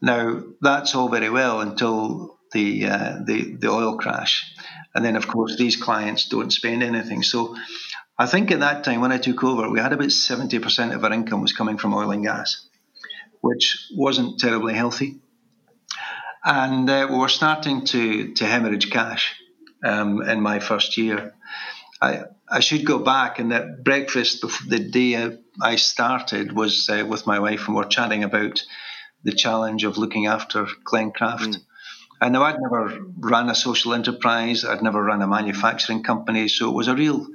Now, 0.00 0.42
that's 0.60 0.94
all 0.94 1.08
very 1.08 1.30
well 1.30 1.60
until 1.60 2.38
the, 2.52 2.86
uh, 2.86 3.16
the, 3.24 3.56
the 3.56 3.68
oil 3.68 3.96
crash. 3.96 4.52
And 4.94 5.04
then, 5.04 5.16
of 5.16 5.28
course, 5.28 5.56
these 5.56 5.76
clients 5.76 6.28
don't 6.28 6.52
spend 6.52 6.82
anything. 6.82 7.22
So 7.22 7.56
I 8.18 8.26
think 8.26 8.50
at 8.50 8.60
that 8.60 8.84
time 8.84 9.00
when 9.00 9.12
I 9.12 9.18
took 9.18 9.44
over, 9.44 9.70
we 9.70 9.80
had 9.80 9.92
about 9.92 10.08
70% 10.08 10.94
of 10.94 11.04
our 11.04 11.12
income 11.12 11.40
was 11.42 11.52
coming 11.52 11.78
from 11.78 11.94
oil 11.94 12.10
and 12.10 12.24
gas, 12.24 12.66
which 13.40 13.86
wasn't 13.94 14.40
terribly 14.40 14.74
healthy 14.74 15.20
and 16.48 16.88
uh, 16.88 17.06
we 17.10 17.16
were 17.16 17.28
starting 17.28 17.84
to 17.84 18.32
to 18.32 18.46
hemorrhage 18.46 18.90
cash 18.90 19.36
um, 19.84 20.22
in 20.22 20.40
my 20.40 20.58
first 20.60 20.96
year. 20.96 21.34
I 22.00 22.22
I 22.48 22.60
should 22.60 22.86
go 22.86 22.98
back 22.98 23.38
and 23.38 23.52
that 23.52 23.84
breakfast 23.84 24.44
the 24.66 24.78
day 24.78 25.36
I 25.60 25.76
started 25.76 26.52
was 26.52 26.88
uh, 26.88 27.04
with 27.06 27.26
my 27.26 27.38
wife 27.38 27.66
and 27.66 27.76
we 27.76 27.82
we're 27.82 27.88
chatting 27.88 28.24
about 28.24 28.64
the 29.24 29.32
challenge 29.32 29.84
of 29.84 29.98
looking 29.98 30.26
after 30.26 30.66
Glencraft. 30.90 31.48
Mm. 31.48 31.56
And 32.20 32.32
now 32.32 32.42
I'd 32.42 32.60
never 32.60 32.98
run 33.18 33.50
a 33.50 33.54
social 33.54 33.92
enterprise, 33.92 34.64
I'd 34.64 34.82
never 34.82 35.04
run 35.04 35.22
a 35.22 35.26
manufacturing 35.26 36.02
company, 36.02 36.48
so 36.48 36.70
it 36.70 36.74
was 36.74 36.88
a 36.88 36.96
real 36.96 37.26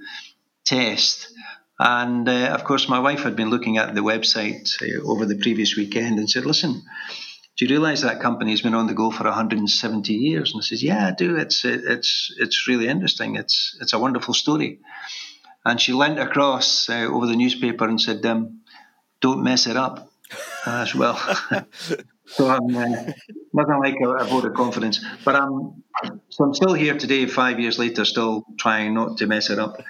test. 0.66 1.28
And 1.80 2.28
uh, 2.28 2.56
of 2.56 2.64
course, 2.64 2.90
my 2.90 3.00
wife 3.00 3.22
had 3.22 3.36
been 3.36 3.50
looking 3.50 3.78
at 3.78 3.94
the 3.94 4.02
website 4.02 4.70
uh, 4.82 5.08
over 5.08 5.26
the 5.26 5.38
previous 5.38 5.78
weekend 5.78 6.18
and 6.20 6.30
said, 6.30 6.46
"Listen, 6.46 6.82
do 7.58 7.66
you 7.66 7.72
realise 7.72 8.02
that 8.02 8.20
company 8.20 8.52
has 8.52 8.62
been 8.62 8.74
on 8.74 8.88
the 8.88 8.94
go 8.94 9.12
for 9.12 9.26
170 9.26 10.14
years?" 10.14 10.54
And 10.54 10.62
I 10.62 10.64
says, 10.64 10.84
"Yeah, 10.84 11.08
I 11.08 11.12
do. 11.12 11.38
It's 11.38 11.66
it's 11.66 12.34
it's 12.38 12.68
really 12.68 12.88
interesting. 12.88 13.36
It's 13.36 13.78
it's 13.82 13.94
a 13.94 14.00
wonderful 14.00 14.34
story." 14.34 14.80
And 15.66 15.80
she 15.80 15.94
leant 15.94 16.20
across 16.20 16.90
uh, 16.90 17.08
over 17.10 17.26
the 17.26 17.36
newspaper 17.36 17.88
and 17.88 18.02
said, 18.02 18.26
um, 18.26 18.62
"Don't 19.22 19.44
mess 19.44 19.68
it 19.68 19.78
up." 19.78 20.10
as 20.66 20.96
well. 20.96 21.16
so 22.26 22.48
I'm 22.50 22.76
uh, 22.76 23.12
nothing 23.54 23.80
like 23.80 23.96
a, 24.04 24.10
a, 24.10 24.24
vote 24.26 24.46
of 24.46 24.54
confidence. 24.54 25.04
But 25.24 25.36
I'm 25.36 25.84
so 26.30 26.46
I'm 26.46 26.54
still 26.54 26.74
here 26.74 26.98
today, 26.98 27.26
five 27.26 27.60
years 27.60 27.78
later, 27.80 28.06
still 28.06 28.46
trying 28.58 28.94
not 28.94 29.18
to 29.18 29.28
mess 29.28 29.50
it 29.50 29.60
up. 29.60 29.82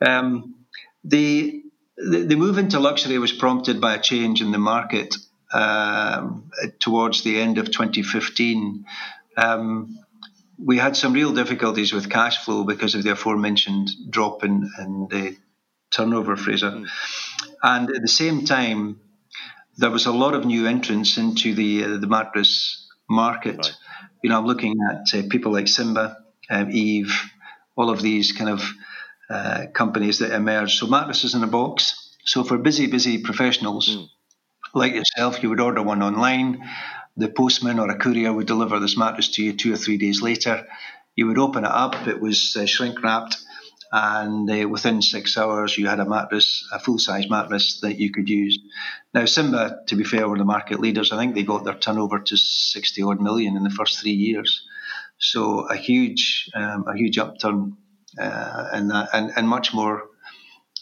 Um, 0.00 0.54
the, 1.04 1.62
the, 1.96 2.36
move 2.36 2.58
into 2.58 2.80
luxury 2.80 3.18
was 3.18 3.32
prompted 3.32 3.80
by 3.80 3.94
a 3.94 4.00
change 4.00 4.40
in 4.40 4.52
the 4.52 4.58
market 4.58 5.14
um, 5.14 5.33
towards 6.78 7.22
the 7.22 7.40
end 7.40 7.58
of 7.58 7.66
2015. 7.66 8.84
Um, 9.36 9.98
we 10.58 10.78
had 10.78 10.96
some 10.96 11.12
real 11.12 11.32
difficulties 11.32 11.92
with 11.92 12.10
cash 12.10 12.44
flow 12.44 12.64
because 12.64 12.94
of 12.94 13.02
the 13.02 13.12
aforementioned 13.12 13.90
drop 14.10 14.44
in, 14.44 14.70
in 14.78 15.08
the 15.10 15.36
turnover, 15.90 16.36
Fraser. 16.36 16.70
Mm. 16.70 16.86
And 17.62 17.90
at 17.90 18.02
the 18.02 18.08
same 18.08 18.44
time, 18.44 19.00
there 19.76 19.90
was 19.90 20.06
a 20.06 20.12
lot 20.12 20.34
of 20.34 20.44
new 20.44 20.66
entrants 20.66 21.18
into 21.18 21.54
the 21.54 21.84
uh, 21.84 21.96
the 21.98 22.06
mattress 22.06 22.88
market. 23.08 23.56
Right. 23.56 23.76
You 24.22 24.30
know, 24.30 24.38
I'm 24.38 24.46
looking 24.46 24.76
at 24.90 25.18
uh, 25.18 25.22
people 25.28 25.52
like 25.52 25.68
Simba, 25.68 26.18
um, 26.48 26.70
Eve, 26.70 27.12
all 27.76 27.90
of 27.90 28.00
these 28.00 28.32
kind 28.32 28.50
of 28.50 28.62
uh, 29.28 29.66
companies 29.72 30.20
that 30.20 30.32
emerged. 30.32 30.78
So 30.78 30.86
mattresses 30.86 31.34
in 31.34 31.42
a 31.42 31.48
box. 31.48 32.16
So 32.24 32.44
for 32.44 32.56
busy, 32.56 32.86
busy 32.86 33.18
professionals 33.18 33.96
mm. 33.96 34.08
Like 34.74 34.94
yourself, 34.94 35.42
you 35.42 35.48
would 35.50 35.60
order 35.60 35.82
one 35.82 36.02
online. 36.02 36.68
The 37.16 37.28
postman 37.28 37.78
or 37.78 37.90
a 37.90 37.98
courier 37.98 38.32
would 38.32 38.46
deliver 38.46 38.80
this 38.80 38.96
mattress 38.96 39.28
to 39.32 39.42
you 39.44 39.52
two 39.52 39.72
or 39.72 39.76
three 39.76 39.98
days 39.98 40.20
later. 40.22 40.66
You 41.16 41.28
would 41.28 41.38
open 41.38 41.64
it 41.64 41.70
up. 41.70 42.08
It 42.08 42.20
was 42.20 42.56
uh, 42.56 42.66
shrink 42.66 43.02
wrapped 43.02 43.36
and 43.92 44.50
uh, 44.50 44.68
within 44.68 45.00
six 45.00 45.38
hours 45.38 45.78
you 45.78 45.86
had 45.86 46.00
a 46.00 46.04
mattress, 46.04 46.66
a 46.72 46.80
full 46.80 46.98
size 46.98 47.30
mattress 47.30 47.78
that 47.82 47.98
you 48.00 48.10
could 48.10 48.28
use. 48.28 48.58
Now, 49.14 49.24
Simba, 49.24 49.78
to 49.86 49.94
be 49.94 50.02
fair, 50.02 50.28
were 50.28 50.36
the 50.36 50.44
market 50.44 50.80
leaders. 50.80 51.12
I 51.12 51.16
think 51.18 51.34
they 51.36 51.44
got 51.44 51.64
their 51.64 51.74
turnover 51.78 52.18
to 52.18 52.36
60 52.36 53.02
odd 53.02 53.20
million 53.20 53.56
in 53.56 53.62
the 53.62 53.70
first 53.70 54.00
three 54.00 54.10
years. 54.12 54.66
So 55.18 55.60
a 55.68 55.76
huge, 55.76 56.50
um, 56.54 56.86
a 56.88 56.96
huge 56.96 57.18
upturn 57.18 57.76
uh, 58.18 58.68
that, 58.72 59.08
and, 59.12 59.32
and 59.36 59.48
much 59.48 59.72
more 59.72 60.02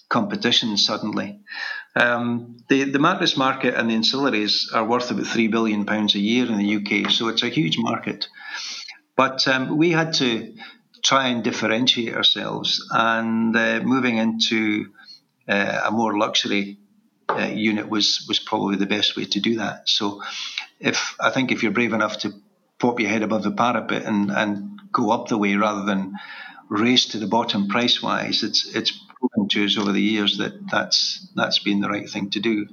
competition 0.09 0.77
suddenly. 0.79 1.41
Um, 1.95 2.57
the, 2.69 2.85
the 2.85 2.99
mattress 2.99 3.37
market 3.37 3.75
and 3.75 3.91
the 3.91 3.95
ancillaries 3.95 4.75
are 4.75 4.85
worth 4.85 5.11
about 5.11 5.27
three 5.27 5.49
billion 5.49 5.85
pounds 5.85 6.15
a 6.15 6.19
year 6.19 6.47
in 6.47 6.57
the 6.57 6.77
UK, 6.77 7.11
so 7.11 7.29
it's 7.29 7.43
a 7.43 7.49
huge 7.49 7.77
market. 7.79 8.29
But 9.17 9.47
um, 9.47 9.77
we 9.77 9.91
had 9.91 10.15
to 10.15 10.55
try 11.03 11.29
and 11.29 11.45
differentiate 11.45 12.15
ourselves, 12.15 12.87
and 12.91 13.55
uh, 13.57 13.81
moving 13.83 14.17
into 14.17 14.87
uh, 15.49 15.83
a 15.85 15.91
more 15.91 16.19
luxury 16.19 16.79
uh, 17.29 17.51
unit 17.53 17.89
was 17.89 18.25
was 18.29 18.39
probably 18.39 18.77
the 18.77 18.87
best 18.87 19.17
way 19.17 19.25
to 19.27 19.41
do 19.41 19.57
that. 19.57 19.89
So, 19.89 20.23
if 20.81 21.17
I 21.21 21.31
think 21.31 21.53
if 21.53 21.63
you're 21.63 21.73
brave 21.73 21.93
enough 21.93 22.19
to 22.21 22.33
pop 22.79 23.01
your 23.01 23.11
head 23.11 23.23
above 23.23 23.43
the 23.43 23.51
parapet 23.51 24.05
and, 24.05 24.31
and 24.31 24.81
go 24.91 25.11
up 25.11 25.29
the 25.29 25.39
way 25.39 25.55
rather 25.57 25.85
than 25.85 26.15
race 26.69 27.07
to 27.07 27.19
the 27.19 27.27
bottom 27.27 27.69
price 27.69 28.03
wise, 28.03 28.43
it's 28.43 28.65
it's 28.75 28.99
to 29.51 29.65
us 29.65 29.79
over 29.79 29.93
the 29.93 30.03
years 30.03 30.39
that 30.39 30.53
that's 30.71 31.29
that's 31.35 31.59
been 31.59 31.81
the 31.81 31.89
right 31.89 32.09
thing 32.09 32.31
to 32.31 32.41
do. 32.41 32.67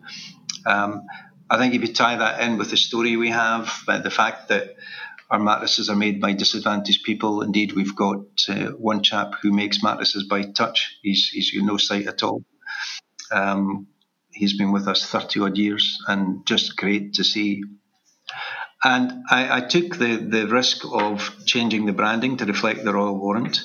Um, 0.65 1.05
I 1.49 1.57
think 1.57 1.73
if 1.73 1.81
you 1.81 1.93
tie 1.93 2.17
that 2.17 2.41
in 2.41 2.57
with 2.57 2.69
the 2.69 2.77
story 2.77 3.17
we 3.17 3.29
have, 3.29 3.71
uh, 3.87 3.99
the 3.99 4.11
fact 4.11 4.49
that 4.49 4.75
our 5.29 5.39
mattresses 5.39 5.89
are 5.89 5.95
made 5.95 6.19
by 6.19 6.33
disadvantaged 6.33 7.03
people. 7.03 7.41
Indeed, 7.41 7.73
we've 7.73 7.95
got 7.95 8.25
uh, 8.47 8.71
one 8.71 9.03
chap 9.03 9.33
who 9.41 9.51
makes 9.51 9.83
mattresses 9.83 10.23
by 10.23 10.43
touch. 10.43 10.97
He's 11.01 11.29
he's 11.29 11.51
no 11.55 11.77
sight 11.77 12.07
at 12.07 12.23
all. 12.23 12.43
Um, 13.31 13.87
he's 14.31 14.57
been 14.57 14.71
with 14.71 14.87
us 14.87 15.05
30 15.05 15.41
odd 15.41 15.57
years 15.57 16.01
and 16.07 16.45
just 16.45 16.77
great 16.77 17.13
to 17.15 17.23
see. 17.23 17.63
And 18.83 19.23
I, 19.29 19.57
I, 19.57 19.61
took 19.61 19.97
the, 19.97 20.15
the 20.15 20.47
risk 20.47 20.85
of 20.89 21.35
changing 21.45 21.85
the 21.85 21.93
branding 21.93 22.37
to 22.37 22.45
reflect 22.45 22.85
the 22.85 22.93
Royal 22.93 23.19
Warrant 23.19 23.59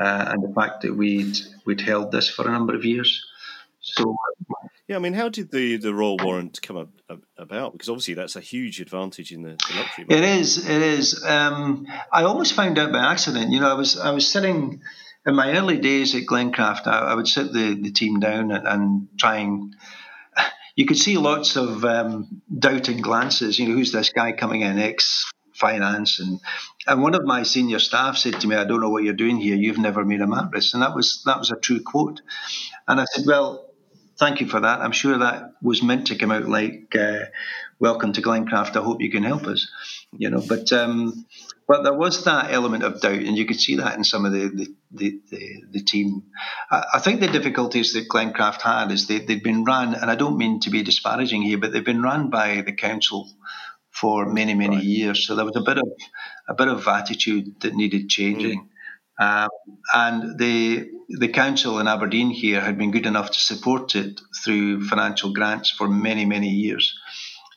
uh, 0.00 0.24
and 0.28 0.42
the 0.42 0.52
fact 0.52 0.82
that 0.82 0.96
we'd, 0.96 1.36
we'd 1.64 1.80
held 1.80 2.12
this 2.12 2.28
for 2.28 2.48
a 2.48 2.52
number 2.52 2.74
of 2.74 2.84
years. 2.84 3.24
So 3.80 4.16
yeah, 4.88 4.96
I 4.96 4.98
mean, 4.98 5.14
how 5.14 5.28
did 5.28 5.50
the, 5.50 5.76
the 5.76 5.94
royal 5.94 6.16
warrant 6.22 6.60
come 6.62 6.76
up, 6.76 6.88
about? 7.36 7.72
Because 7.72 7.88
obviously 7.88 8.14
that's 8.14 8.36
a 8.36 8.40
huge 8.40 8.80
advantage 8.80 9.32
in 9.32 9.42
the, 9.42 9.50
the 9.50 9.76
luxury. 9.76 10.04
Market. 10.04 10.10
It 10.10 10.24
is. 10.24 10.68
It 10.68 10.82
is. 10.82 11.24
Um, 11.24 11.86
I 12.12 12.24
almost 12.24 12.54
found 12.54 12.78
out 12.78 12.92
by 12.92 13.10
accident. 13.10 13.52
You 13.52 13.60
know, 13.60 13.70
I 13.70 13.74
was 13.74 13.98
I 13.98 14.10
was 14.10 14.28
sitting 14.28 14.82
in 15.26 15.34
my 15.34 15.56
early 15.56 15.78
days 15.78 16.14
at 16.14 16.22
Glencraft. 16.22 16.86
I, 16.86 16.98
I 16.98 17.14
would 17.14 17.28
sit 17.28 17.52
the, 17.52 17.74
the 17.74 17.90
team 17.90 18.20
down 18.20 18.50
and, 18.52 18.66
and 18.66 19.08
try 19.18 19.38
and. 19.38 19.74
You 20.74 20.86
could 20.86 20.96
see 20.96 21.18
lots 21.18 21.56
of 21.56 21.84
um, 21.84 22.40
doubting 22.58 23.02
glances. 23.02 23.58
You 23.58 23.68
know, 23.68 23.74
who's 23.74 23.92
this 23.92 24.08
guy 24.08 24.32
coming 24.32 24.62
in? 24.62 24.78
Ex 24.78 25.30
finance 25.54 26.20
and 26.20 26.40
and 26.86 27.02
one 27.02 27.14
of 27.14 27.24
my 27.24 27.42
senior 27.42 27.78
staff 27.78 28.16
said 28.16 28.40
to 28.40 28.48
me, 28.48 28.56
"I 28.56 28.64
don't 28.64 28.80
know 28.80 28.90
what 28.90 29.04
you're 29.04 29.14
doing 29.14 29.36
here. 29.36 29.56
You've 29.56 29.78
never 29.78 30.04
made 30.04 30.20
a 30.20 30.26
mattress," 30.26 30.74
and 30.74 30.82
that 30.82 30.94
was 30.94 31.22
that 31.26 31.38
was 31.38 31.50
a 31.50 31.56
true 31.56 31.80
quote. 31.80 32.20
And 32.88 33.00
I 33.00 33.04
said, 33.04 33.24
"Well, 33.26 33.66
thank 34.18 34.40
you 34.40 34.48
for 34.48 34.60
that. 34.60 34.80
I'm 34.80 34.92
sure 34.92 35.18
that 35.18 35.52
was 35.62 35.82
meant 35.82 36.08
to 36.08 36.16
come 36.16 36.30
out 36.30 36.48
like 36.48 36.94
uh, 36.98 37.26
"Welcome 37.78 38.12
to 38.14 38.22
Glencraft. 38.22 38.76
I 38.76 38.82
hope 38.82 39.00
you 39.00 39.10
can 39.10 39.22
help 39.22 39.44
us," 39.44 39.68
you 40.16 40.30
know. 40.30 40.42
But 40.46 40.72
um, 40.72 41.26
but 41.68 41.84
there 41.84 41.94
was 41.94 42.24
that 42.24 42.52
element 42.52 42.82
of 42.82 43.00
doubt, 43.00 43.22
and 43.22 43.36
you 43.36 43.46
could 43.46 43.60
see 43.60 43.76
that 43.76 43.96
in 43.96 44.04
some 44.04 44.24
of 44.24 44.32
the 44.32 44.48
the, 44.48 44.74
the, 44.90 45.20
the, 45.30 45.62
the 45.70 45.80
team. 45.80 46.24
I, 46.70 46.84
I, 46.94 46.98
think 46.98 47.20
the 47.20 47.28
difficulties 47.28 47.92
that 47.92 48.08
Glencraft 48.08 48.60
had 48.60 48.90
is 48.90 49.06
they, 49.06 49.20
they'd 49.20 49.42
been 49.42 49.64
run, 49.64 49.94
and 49.94 50.10
I 50.10 50.14
don't 50.14 50.36
mean 50.36 50.60
to 50.60 50.70
be 50.70 50.82
disparaging 50.82 51.42
here, 51.42 51.58
but 51.58 51.72
they've 51.72 51.84
been 51.84 52.02
run 52.02 52.30
by 52.30 52.62
the 52.62 52.72
council 52.72 53.30
for 54.02 54.26
many 54.26 54.54
many 54.54 54.76
right. 54.76 54.84
years. 54.84 55.26
So 55.26 55.36
there 55.36 55.44
was 55.44 55.56
a 55.56 55.60
bit 55.60 55.78
of 55.78 55.88
a 56.48 56.54
bit 56.54 56.68
of 56.68 56.88
attitude 56.88 57.60
that 57.60 57.74
needed 57.74 58.08
changing. 58.08 58.60
Mm. 58.60 58.68
Um, 59.24 59.50
and 59.94 60.38
the 60.38 60.90
the 61.08 61.28
council 61.28 61.78
in 61.78 61.86
Aberdeen 61.86 62.30
here 62.30 62.60
had 62.60 62.76
been 62.78 62.90
good 62.90 63.06
enough 63.06 63.30
to 63.30 63.40
support 63.40 63.94
it 63.94 64.20
through 64.42 64.88
financial 64.88 65.32
grants 65.32 65.70
for 65.70 65.86
many 65.88 66.24
many 66.24 66.48
years, 66.48 66.98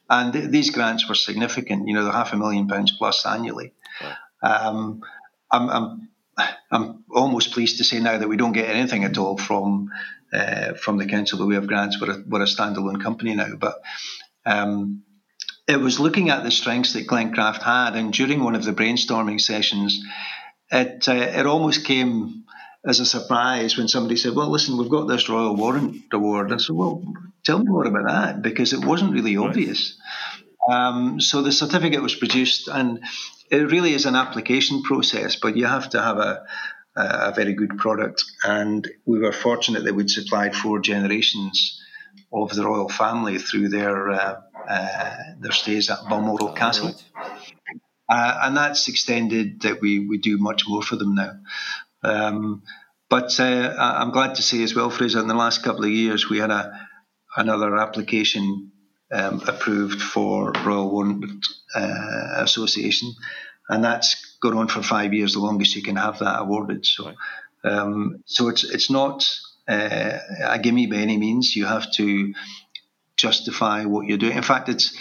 and 0.08 0.34
th- 0.34 0.52
these 0.52 0.70
grants 0.70 1.10
were 1.10 1.16
significant. 1.16 1.88
You 1.88 1.96
know, 1.96 2.04
they're 2.04 2.22
half 2.22 2.34
a 2.34 2.38
million 2.38 2.68
pounds 2.68 2.92
plus 2.92 3.26
annually. 3.26 3.74
Um, 4.44 5.02
I'm, 5.52 5.70
I'm 5.70 6.10
I'm 6.70 7.04
almost 7.10 7.54
pleased 7.54 7.78
to 7.78 7.84
say 7.84 8.00
now 8.00 8.18
that 8.20 8.30
we 8.30 8.38
don't 8.38 8.60
get 8.60 8.70
anything 8.70 9.04
at 9.04 9.18
all 9.18 9.38
from 9.38 9.90
uh, 10.32 10.74
from 10.74 10.98
the 10.98 11.08
council, 11.08 11.40
but 11.40 11.48
we 11.48 11.56
have 11.56 11.72
grants. 11.74 12.00
We're 12.00 12.12
a, 12.12 12.24
we're 12.28 12.44
a 12.44 12.54
standalone 12.56 13.02
company 13.02 13.34
now, 13.34 13.56
but. 13.58 13.82
Um, 14.46 15.06
it 15.68 15.80
was 15.80 16.00
looking 16.00 16.30
at 16.30 16.44
the 16.44 16.52
strengths 16.52 16.94
that 16.94 17.08
Glencraft 17.08 17.62
had, 17.62 17.96
and 17.96 18.14
during 18.14 18.44
one 18.44 18.56
of 18.56 18.64
the 18.64 18.74
brainstorming 18.74 19.42
sessions, 19.42 20.04
it 20.72 21.08
uh, 21.08 21.14
it 21.14 21.46
almost 21.46 21.86
came 21.86 22.44
as 22.86 23.00
a 23.00 23.06
surprise 23.06 23.78
when 23.78 23.88
somebody 23.88 24.16
said, 24.16 24.36
"Well, 24.36 24.50
listen, 24.50 24.78
we've 24.78 24.90
got 24.90 25.08
this 25.08 25.30
Royal 25.30 25.56
Warrant 25.56 26.04
Award." 26.12 26.52
I 26.52 26.58
said, 26.58 26.76
"Well, 26.76 27.04
tell 27.44 27.60
me 27.60 27.66
more 27.66 27.86
about 27.86 28.08
that," 28.08 28.42
because 28.42 28.74
it 28.74 28.86
wasn't 28.86 29.14
really 29.14 29.38
right. 29.38 29.48
obvious. 29.48 29.98
Um, 30.72 31.20
so 31.20 31.42
the 31.42 31.52
certificate 31.52 32.02
was 32.02 32.16
produced, 32.16 32.68
and 32.68 33.00
it 33.52 33.72
really 33.72 33.94
is 33.94 34.06
an 34.06 34.16
application 34.16 34.84
process, 34.84 35.36
but 35.36 35.58
you 35.58 35.66
have 35.66 35.90
to 35.92 36.02
have 36.02 36.18
a 36.18 36.46
a 36.96 37.34
very 37.36 37.54
good 37.54 37.78
product. 37.78 38.24
And 38.44 38.88
we 39.06 39.20
were 39.20 39.34
fortunate 39.34 39.84
that 39.84 39.96
we'd 39.96 40.10
supplied 40.10 40.56
four 40.56 40.80
generations 40.80 41.82
of 42.32 42.52
the 42.56 42.66
royal 42.66 42.90
family 42.90 43.38
through 43.38 43.70
their 43.70 44.12
uh, 44.12 44.36
their 44.68 45.52
stays 45.52 45.90
at 45.90 46.08
Balmoral 46.10 46.50
oh, 46.50 46.54
Castle. 46.54 46.94
Uh, 48.08 48.40
and 48.44 48.58
that's 48.58 48.88
extended 48.88 49.62
that 49.62 49.82
we, 49.82 50.00
we 50.00 50.18
do 50.18 50.38
much 50.38 50.68
more 50.68 50.82
for 50.82 50.96
them 50.96 51.16
now. 51.16 51.32
Um, 52.04 52.64
but 53.10 53.40
uh, 53.40 53.76
I'm 53.78 54.12
glad 54.12 54.36
to 54.36 54.42
say 54.42 54.64
as 54.64 54.76
well, 54.76 54.90
Fraser, 54.90 55.20
in 55.20 55.28
the 55.28 55.34
last 55.36 55.64
couple 55.64 55.86
of 55.86 55.92
years, 55.92 56.30
we 56.30 56.40
had 56.40 56.52
a 56.52 56.88
another 57.38 57.76
application 57.78 58.72
um, 59.12 59.42
approved 59.48 60.02
for 60.02 60.52
Royal 60.64 60.90
Warrant 60.90 61.46
uh, 61.76 62.34
Association, 62.38 63.14
and 63.70 63.84
that's 63.84 64.38
gone 64.42 64.58
on 64.58 64.68
for 64.68 64.82
five 64.82 65.14
years, 65.14 65.34
the 65.34 65.40
longest 65.40 65.76
you 65.76 65.84
can 65.84 65.96
have 65.96 66.20
that 66.20 66.42
awarded. 66.42 66.86
So, 66.86 67.14
um, 67.64 68.24
so 68.26 68.50
it's 68.50 68.64
it's 68.64 68.90
not 68.90 69.28
uh, 69.68 70.18
a 70.44 70.60
gimme 70.60 70.88
by 70.88 70.98
any 70.98 71.18
means. 71.18 71.56
You 71.56 71.66
have 71.66 71.92
to 71.94 72.34
justify 73.18 73.86
what 73.86 74.08
you're 74.08 74.18
doing. 74.18 74.38
In 74.38 74.44
fact, 74.44 74.70
it's 74.70 74.96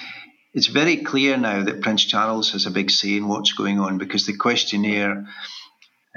it's 0.52 0.68
very 0.68 0.98
clear 0.98 1.36
now 1.36 1.64
that 1.64 1.82
Prince 1.82 2.04
Charles 2.04 2.52
has 2.52 2.66
a 2.66 2.70
big 2.70 2.90
say 2.90 3.16
in 3.16 3.26
what's 3.26 3.52
going 3.52 3.80
on 3.80 3.98
because 3.98 4.24
the 4.24 4.36
questionnaire, 4.36 5.26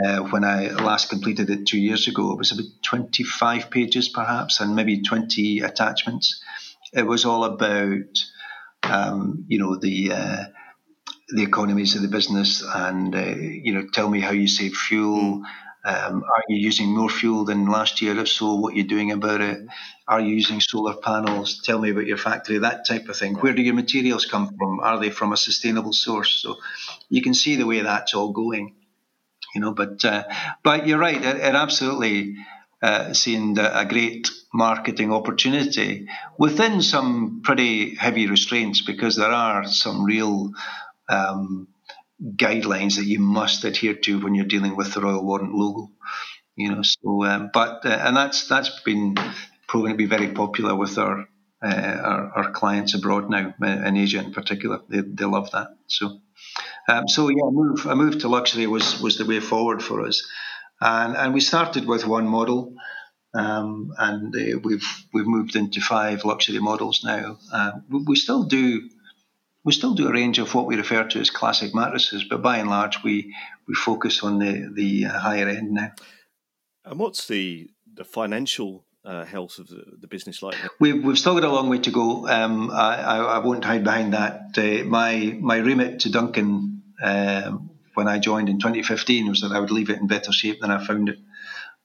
uh, 0.06 0.20
when 0.20 0.44
I 0.44 0.68
last 0.70 1.10
completed 1.10 1.50
it 1.50 1.66
two 1.66 1.80
years 1.80 2.08
ago, 2.08 2.32
it 2.32 2.38
was 2.38 2.52
about 2.52 2.68
25 2.84 3.72
pages 3.72 4.10
perhaps 4.10 4.60
and 4.60 4.76
maybe 4.76 5.02
20 5.02 5.62
attachments. 5.62 6.40
It 6.94 7.02
was 7.02 7.26
all 7.26 7.46
about, 7.46 8.06
um, 8.84 9.46
you 9.48 9.58
know, 9.58 9.76
the 9.76 10.12
uh, 10.12 10.44
the 11.30 11.44
economies 11.44 11.96
of 11.96 12.02
the 12.02 12.08
business 12.08 12.64
and 12.64 13.14
uh, 13.16 13.36
you 13.36 13.74
know 13.74 13.86
tell 13.92 14.10
me 14.10 14.22
how 14.22 14.32
you 14.32 14.48
save 14.48 14.74
fuel 14.74 15.44
um, 15.86 16.24
are 16.24 16.44
you 16.50 16.58
using 16.58 16.96
more 16.96 17.10
fuel 17.10 17.46
than 17.46 17.68
last 17.68 18.02
year? 18.02 18.18
If 18.20 18.30
so 18.30 18.56
what 18.56 18.74
are 18.74 18.78
you 18.78 18.84
doing 18.84 19.12
about 19.12 19.42
it? 19.42 19.60
Are 20.08 20.20
you 20.20 20.36
using 20.36 20.60
solar 20.60 20.96
panels? 20.96 21.62
Tell 21.64 21.80
me 21.80 21.92
about 21.92 22.08
your 22.08 22.18
factory 22.18 22.58
that 22.60 22.86
type 22.86 23.08
of 23.10 23.18
thing. 23.18 23.36
Where 23.36 23.54
do 23.54 23.62
your 23.62 23.76
materials 23.76 24.26
come 24.26 24.56
from? 24.58 24.80
Are 24.80 25.00
they 25.00 25.10
from 25.10 25.34
a 25.34 25.38
sustainable 25.38 25.94
source? 25.94 26.36
So 26.42 26.58
you 27.10 27.22
can 27.22 27.34
see 27.34 27.56
the 27.56 27.66
way 27.66 27.82
that's 27.82 28.14
all 28.14 28.32
going 28.32 28.76
you 29.58 29.62
know 29.62 29.74
but 29.74 30.04
uh, 30.06 30.24
but 30.64 30.88
you're 30.88 31.00
right 31.00 31.24
it, 31.24 31.38
it 31.38 31.56
absolutely 31.56 32.36
uh, 32.82 33.14
seemed 33.14 33.58
a 33.58 33.86
great 33.90 34.30
marketing 34.54 35.12
opportunity 35.12 36.08
within 36.38 36.82
some 36.82 37.42
pretty 37.44 37.96
heavy 37.96 38.28
restraints 38.28 38.82
because 38.82 39.16
there 39.16 39.32
are 39.32 39.66
some 39.66 40.04
real 40.04 40.52
um, 41.10 41.68
guidelines 42.22 42.98
that 42.98 43.06
you 43.06 43.20
must 43.20 43.64
adhere 43.64 43.94
to 43.94 44.20
when 44.20 44.36
you're 44.36 44.46
dealing 44.46 44.76
with 44.76 44.94
the 44.94 45.02
Royal 45.02 45.24
Warrant 45.24 45.54
logo. 45.54 45.92
You 46.56 46.72
know, 46.72 46.82
so 46.82 47.24
um, 47.24 47.52
but 47.54 47.86
uh, 47.86 47.90
and 47.90 48.18
that's 48.18 48.48
that's 48.48 48.82
been 48.82 49.16
proven 49.68 49.92
to 49.92 49.98
be 49.98 50.06
very 50.06 50.30
popular 50.30 50.76
with 50.76 50.98
our 50.98 51.28
uh, 51.64 51.68
our, 52.04 52.32
our, 52.36 52.52
clients 52.52 52.94
abroad 52.96 53.30
now 53.30 53.54
uh, 53.62 53.66
in 53.66 53.98
Asia 53.98 54.20
in 54.20 54.34
particular. 54.34 54.80
They, 54.90 55.02
they 55.02 55.26
love 55.26 55.52
that. 55.52 55.68
So 55.88 56.20
um, 56.88 57.08
so 57.08 57.30
yeah, 57.30 57.50
move 57.52 57.86
a 57.86 57.96
move 57.96 58.20
to 58.20 58.28
luxury 58.28 58.66
was 58.66 59.00
was 59.00 59.18
the 59.18 59.26
way 59.26 59.40
forward 59.40 59.84
for 59.84 60.06
us, 60.06 60.28
and 60.82 61.16
and 61.16 61.34
we 61.34 61.42
started 61.42 61.86
with 61.86 62.08
one 62.08 62.28
model. 62.28 62.74
Um, 63.34 63.94
and 64.00 64.36
uh, 64.36 64.60
we've 64.64 64.88
we've 65.14 65.28
moved 65.28 65.56
into 65.56 65.80
five 65.80 66.26
luxury 66.26 66.60
models 66.60 67.04
now. 67.04 67.38
Uh, 67.54 67.72
we 67.90 68.16
still 68.16 68.46
do 68.46 68.90
we 69.68 69.74
still 69.74 69.94
do 69.94 70.08
a 70.08 70.14
range 70.14 70.40
of 70.40 70.56
what 70.56 70.66
we 70.66 70.78
refer 70.78 71.04
to 71.04 71.20
as 71.20 71.30
classic 71.30 71.76
mattresses, 71.76 72.24
but 72.24 72.42
by 72.42 72.58
and 72.58 72.70
large, 72.70 73.04
we, 73.04 73.36
we 73.68 73.76
focus 73.76 74.24
on 74.24 74.40
the, 74.40 74.72
the 74.74 75.06
uh, 75.08 75.20
higher 75.20 75.50
end 75.50 75.72
now. 75.72 75.92
And 76.86 76.98
what's 76.98 77.28
the, 77.28 77.70
the 77.94 78.06
financial 78.06 78.86
uh, 79.04 79.26
health 79.26 79.60
of 79.60 79.68
the, 79.68 79.84
the, 80.00 80.08
business 80.08 80.42
like? 80.42 80.56
We've, 80.80 81.04
we've 81.04 81.20
still 81.20 81.34
got 81.34 81.44
a 81.44 81.52
long 81.52 81.68
way 81.68 81.80
to 81.80 81.92
go. 81.92 82.30
Um, 82.30 82.72
I, 82.72 82.96
I, 82.96 83.18
I, 83.18 83.38
won't 83.40 83.66
hide 83.66 83.84
behind 83.84 84.14
that. 84.14 84.58
Uh, 84.58 84.86
my, 84.86 85.36
my 85.38 85.58
remit 85.58 86.00
to 86.02 86.12
Duncan 86.14 86.84
um, 87.04 87.70
when 87.94 88.08
I 88.08 88.20
joined 88.20 88.48
in 88.48 88.60
2015 88.60 89.28
was 89.28 89.42
that 89.42 89.52
I 89.52 89.60
would 89.60 89.72
leave 89.72 89.90
it 89.90 90.00
in 90.00 90.08
better 90.08 90.32
shape 90.32 90.62
than 90.62 90.72
I 90.72 90.82
found 90.82 91.10
it 91.10 91.20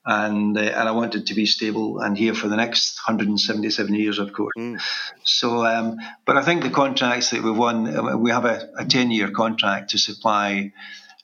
and 0.04 0.56
uh, 0.56 0.60
and 0.60 0.88
I 0.88 0.92
wanted 0.92 1.26
to 1.26 1.34
be 1.34 1.46
stable 1.46 2.00
and 2.00 2.16
here 2.18 2.34
for 2.34 2.48
the 2.48 2.56
next 2.56 3.00
177 3.06 3.94
years, 3.94 4.18
of 4.18 4.32
course. 4.32 4.52
Mm. 4.58 4.80
So, 5.24 5.64
um, 5.64 5.98
but 6.24 6.36
I 6.36 6.42
think 6.42 6.62
the 6.62 6.70
contracts 6.70 7.30
that 7.30 7.42
we've 7.42 7.56
won, 7.56 8.20
we 8.20 8.30
have 8.30 8.44
a, 8.44 8.68
a 8.78 8.84
10 8.84 9.10
year 9.10 9.30
contract 9.30 9.90
to 9.90 9.98
supply 9.98 10.72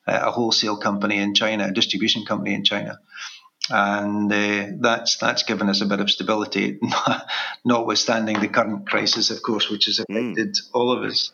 uh, 0.07 0.21
a 0.23 0.31
wholesale 0.31 0.77
company 0.77 1.19
in 1.19 1.35
China, 1.35 1.67
a 1.69 1.73
distribution 1.73 2.25
company 2.25 2.55
in 2.55 2.65
China. 2.65 3.01
And 3.71 4.33
uh, 4.33 4.67
that's 4.81 5.19
that's 5.19 5.43
given 5.43 5.69
us 5.69 5.83
a 5.83 5.87
bit 5.87 6.01
of 6.01 6.11
stability, 6.11 6.79
notwithstanding 7.65 8.41
the 8.41 8.49
current 8.49 8.87
crisis, 8.87 9.31
of 9.31 9.43
course, 9.43 9.69
which 9.69 9.87
has 9.87 9.99
mm. 9.99 10.05
affected 10.09 10.55
mm. 10.55 10.61
all 10.73 10.93
of 10.93 11.03
us. 11.03 11.33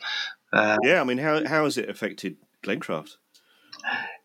Uh, 0.53 0.79
yeah, 0.83 1.01
I 1.01 1.05
mean, 1.05 1.19
how 1.19 1.47
how 1.47 1.65
has 1.65 1.79
it 1.79 1.89
affected 1.89 2.37
Glencraft? 2.65 3.17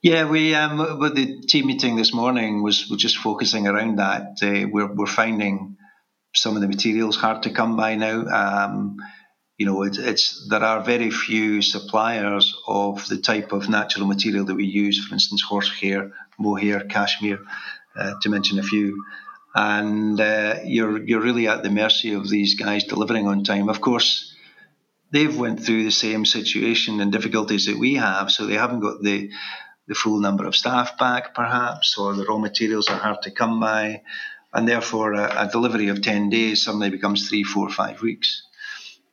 Yeah, 0.01 0.29
we 0.29 0.55
um, 0.55 0.99
with 0.99 1.15
the 1.15 1.41
team 1.41 1.67
meeting 1.67 1.97
this 1.97 2.13
morning 2.13 2.63
was, 2.63 2.87
just 2.87 3.17
focusing 3.17 3.67
around 3.67 3.97
that. 3.97 4.37
Uh, 4.41 4.65
we're 4.71 4.93
we're 4.93 5.05
finding 5.05 5.75
some 6.33 6.55
of 6.55 6.61
the 6.61 6.69
materials 6.69 7.17
hard 7.17 7.43
to 7.43 7.49
come 7.49 7.75
by 7.75 7.95
now. 7.95 8.25
Um, 8.27 8.95
you 9.57 9.65
know, 9.65 9.83
it, 9.83 9.97
it's 9.97 10.47
there 10.49 10.63
are 10.63 10.81
very 10.81 11.11
few 11.11 11.61
suppliers 11.61 12.55
of 12.65 13.09
the 13.09 13.17
type 13.17 13.51
of 13.51 13.67
natural 13.67 14.07
material 14.07 14.45
that 14.45 14.55
we 14.55 14.67
use. 14.67 15.05
For 15.05 15.13
instance, 15.13 15.41
horsehair, 15.41 16.13
mohair, 16.39 16.85
cashmere, 16.85 17.39
uh, 17.93 18.13
to 18.21 18.29
mention 18.29 18.57
a 18.57 18.63
few. 18.63 19.03
And 19.53 20.21
uh, 20.21 20.59
you're 20.63 21.03
you're 21.03 21.19
really 21.21 21.49
at 21.49 21.61
the 21.61 21.69
mercy 21.69 22.13
of 22.13 22.29
these 22.29 22.55
guys 22.55 22.85
delivering 22.85 23.27
on 23.27 23.43
time. 23.43 23.67
Of 23.67 23.81
course, 23.81 24.33
they've 25.11 25.37
went 25.37 25.59
through 25.59 25.83
the 25.83 25.91
same 25.91 26.23
situation 26.23 27.01
and 27.01 27.11
difficulties 27.11 27.65
that 27.65 27.77
we 27.77 27.95
have, 27.95 28.31
so 28.31 28.45
they 28.45 28.53
haven't 28.53 28.79
got 28.79 29.01
the 29.03 29.29
the 29.89 29.95
full 29.95 30.19
number 30.19 30.45
of 30.45 30.55
staff 30.55 30.97
back, 30.99 31.33
perhaps, 31.33 31.97
or 31.97 32.13
the 32.13 32.23
raw 32.23 32.37
materials 32.37 32.87
are 32.89 32.99
hard 32.99 33.23
to 33.23 33.31
come 33.31 33.59
by, 33.59 34.03
and 34.53 34.67
therefore 34.67 35.13
a, 35.13 35.47
a 35.47 35.49
delivery 35.51 35.87
of 35.89 36.03
10 36.03 36.29
days 36.29 36.63
suddenly 36.63 36.91
becomes 36.91 37.27
three, 37.27 37.43
four, 37.43 37.69
five 37.69 37.99
weeks. 38.01 38.43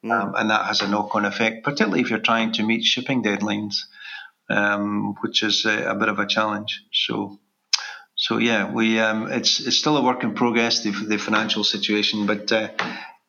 Mm. 0.05 0.13
Um, 0.13 0.35
and 0.37 0.51
that 0.51 0.67
has 0.67 0.83
a 0.83 0.89
knock 0.89 1.15
on 1.15 1.25
effect, 1.25 1.65
particularly 1.65 2.03
if 2.03 2.11
you're 2.11 2.19
trying 2.19 2.53
to 2.53 2.63
meet 2.63 2.85
shipping 2.85 3.23
deadlines, 3.23 3.77
um, 4.51 5.15
which 5.23 5.43
is 5.43 5.65
a, 5.65 5.93
a, 5.93 5.95
bit 5.95 6.11
of 6.11 6.19
a 6.19 6.27
challenge. 6.27 6.85
So, 6.93 7.39
so 8.15 8.37
yeah, 8.37 8.71
we 8.71 9.01
um, 9.01 9.33
it's 9.33 9.61
it's 9.61 9.79
still 9.79 9.97
a 9.97 10.03
work 10.05 10.23
in 10.25 10.35
progress 10.35 10.83
the, 10.83 10.91
the 10.91 11.17
financial 11.17 11.65
situation, 11.65 12.27
but 12.27 12.53
uh, 12.53 12.69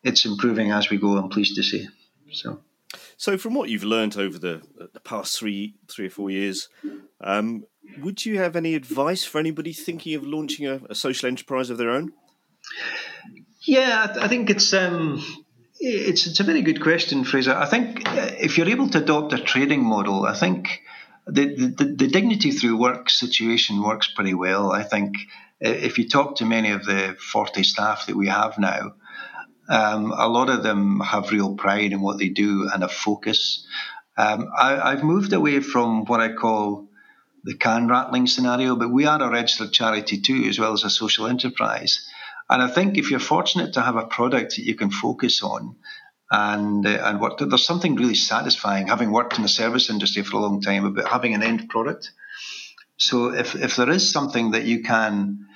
it's 0.02 0.26
improving 0.26 0.70
as 0.70 0.90
we 0.90 0.98
go. 0.98 1.16
I'm 1.16 1.30
pleased 1.30 1.56
to 1.56 1.62
say. 1.62 1.88
So. 2.32 2.60
So, 3.16 3.36
from 3.36 3.54
what 3.54 3.68
you've 3.68 3.84
learned 3.84 4.16
over 4.16 4.38
the, 4.38 4.62
the 4.92 5.00
past 5.00 5.38
three, 5.38 5.74
three 5.88 6.06
or 6.06 6.10
four 6.10 6.30
years, 6.30 6.68
um, 7.20 7.64
would 8.00 8.24
you 8.24 8.38
have 8.38 8.56
any 8.56 8.74
advice 8.74 9.24
for 9.24 9.38
anybody 9.38 9.72
thinking 9.72 10.14
of 10.14 10.24
launching 10.24 10.66
a, 10.66 10.80
a 10.88 10.94
social 10.94 11.26
enterprise 11.26 11.70
of 11.70 11.78
their 11.78 11.90
own? 11.90 12.12
Yeah, 13.62 14.14
I 14.20 14.28
think 14.28 14.50
it's 14.50 14.72
um, 14.72 15.22
it's 15.78 16.26
it's 16.26 16.40
a 16.40 16.44
very 16.44 16.62
good 16.62 16.80
question, 16.80 17.24
Fraser. 17.24 17.54
I 17.54 17.66
think 17.66 18.08
uh, 18.08 18.30
if 18.38 18.56
you're 18.56 18.68
able 18.68 18.88
to 18.90 18.98
adopt 18.98 19.32
a 19.32 19.38
trading 19.38 19.84
model, 19.84 20.24
I 20.24 20.34
think 20.34 20.82
the, 21.26 21.54
the, 21.54 21.84
the 21.84 22.08
dignity 22.08 22.50
through 22.50 22.78
work 22.78 23.10
situation 23.10 23.82
works 23.82 24.08
pretty 24.08 24.34
well. 24.34 24.72
I 24.72 24.82
think 24.82 25.16
uh, 25.64 25.68
if 25.68 25.98
you 25.98 26.08
talk 26.08 26.36
to 26.36 26.46
many 26.46 26.70
of 26.70 26.84
the 26.84 27.16
40 27.18 27.62
staff 27.62 28.06
that 28.06 28.16
we 28.16 28.28
have 28.28 28.58
now, 28.58 28.94
um, 29.68 30.12
a 30.16 30.28
lot 30.28 30.48
of 30.48 30.62
them 30.62 31.00
have 31.00 31.30
real 31.30 31.54
pride 31.54 31.92
in 31.92 32.00
what 32.00 32.18
they 32.18 32.28
do 32.28 32.68
and 32.72 32.82
a 32.82 32.88
focus. 32.88 33.66
Um, 34.16 34.48
I, 34.56 34.90
have 34.90 35.04
moved 35.04 35.32
away 35.32 35.60
from 35.60 36.04
what 36.06 36.20
I 36.20 36.32
call 36.32 36.88
the 37.44 37.54
can 37.54 37.86
rattling 37.86 38.26
scenario, 38.26 38.76
but 38.76 38.90
we 38.90 39.06
are 39.06 39.22
a 39.22 39.30
registered 39.30 39.72
charity 39.72 40.20
too, 40.20 40.44
as 40.48 40.58
well 40.58 40.72
as 40.72 40.84
a 40.84 40.90
social 40.90 41.26
enterprise. 41.26 42.08
And 42.50 42.62
I 42.62 42.68
think 42.68 42.96
if 42.96 43.10
you're 43.10 43.20
fortunate 43.20 43.74
to 43.74 43.82
have 43.82 43.96
a 43.96 44.06
product 44.06 44.56
that 44.56 44.64
you 44.64 44.74
can 44.74 44.90
focus 44.90 45.42
on 45.42 45.76
and 46.30 46.86
uh, 46.86 47.02
and 47.04 47.20
work, 47.20 47.38
there's 47.38 47.66
something 47.66 47.94
really 47.94 48.14
satisfying 48.14 48.88
having 48.88 49.12
worked 49.12 49.36
in 49.36 49.42
the 49.42 49.48
service 49.48 49.90
industry 49.90 50.22
for 50.22 50.36
a 50.36 50.40
long 50.40 50.60
time 50.60 50.84
about 50.84 51.08
having 51.08 51.34
an 51.34 51.42
end 51.42 51.68
product. 51.68 52.10
So 52.96 53.34
if 53.34 53.54
if 53.54 53.76
there 53.76 53.90
is 53.90 54.10
something 54.10 54.52
that 54.52 54.64
you 54.64 54.82
can 54.82 55.46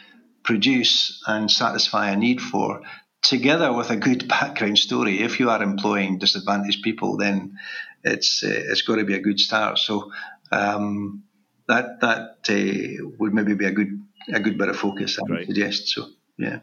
produce 0.42 1.22
and 1.26 1.50
satisfy 1.50 2.10
a 2.10 2.16
need 2.16 2.40
for, 2.40 2.82
together 3.22 3.72
with 3.72 3.90
a 3.90 3.96
good 3.96 4.28
background 4.28 4.78
story, 4.78 5.20
if 5.20 5.40
you 5.40 5.50
are 5.50 5.62
employing 5.62 6.18
disadvantaged 6.18 6.82
people, 6.82 7.16
then 7.16 7.58
it's 8.04 8.42
uh, 8.44 8.48
it's 8.50 8.82
got 8.82 8.96
to 8.96 9.04
be 9.04 9.14
a 9.14 9.20
good 9.20 9.40
start. 9.40 9.78
So 9.78 10.12
um, 10.50 11.22
that 11.68 12.00
that 12.00 12.48
uh, 12.48 13.06
would 13.18 13.32
maybe 13.32 13.54
be 13.54 13.66
a 13.66 13.72
good 13.72 14.00
a 14.32 14.40
good 14.40 14.58
bit 14.58 14.68
of 14.68 14.76
focus. 14.76 15.18
I 15.18 15.22
would 15.30 15.46
suggest. 15.46 15.88
So 15.88 16.08
yeah. 16.36 16.60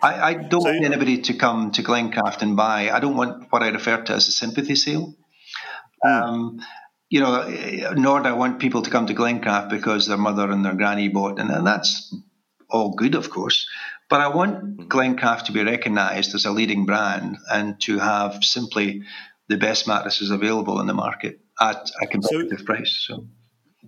I, 0.00 0.20
I 0.20 0.34
don't 0.34 0.62
so, 0.62 0.70
want 0.70 0.84
anybody 0.84 1.20
to 1.22 1.34
come 1.34 1.70
to 1.72 1.82
Glencraft 1.82 2.40
and 2.40 2.56
buy. 2.56 2.90
I 2.90 3.00
don't 3.00 3.16
want 3.16 3.52
what 3.52 3.62
I 3.62 3.68
refer 3.68 4.02
to 4.02 4.14
as 4.14 4.28
a 4.28 4.32
sympathy 4.32 4.74
sale. 4.74 5.14
Hmm. 6.02 6.08
Um, 6.08 6.60
you 7.08 7.20
know, 7.20 7.92
nor 7.94 8.20
do 8.20 8.28
I 8.28 8.32
want 8.32 8.58
people 8.58 8.82
to 8.82 8.90
come 8.90 9.06
to 9.06 9.14
Glencraft 9.14 9.70
because 9.70 10.06
their 10.06 10.16
mother 10.16 10.50
and 10.50 10.64
their 10.64 10.74
granny 10.74 11.08
bought, 11.08 11.38
and, 11.38 11.50
and 11.50 11.66
that's 11.66 12.14
all 12.68 12.94
good, 12.94 13.14
of 13.14 13.30
course. 13.30 13.68
But 14.08 14.20
I 14.20 14.28
want 14.28 14.64
mm-hmm. 14.64 14.88
Glencraft 14.88 15.44
to 15.44 15.52
be 15.52 15.64
recognised 15.64 16.34
as 16.34 16.44
a 16.44 16.50
leading 16.50 16.86
brand 16.86 17.38
and 17.50 17.80
to 17.82 17.98
have 17.98 18.44
simply 18.44 19.02
the 19.48 19.56
best 19.56 19.86
mattresses 19.86 20.30
available 20.30 20.80
in 20.80 20.86
the 20.86 20.94
market 20.94 21.40
at 21.60 21.90
a 22.00 22.06
competitive 22.06 22.60
so, 22.60 22.64
price. 22.64 23.04
So, 23.06 23.26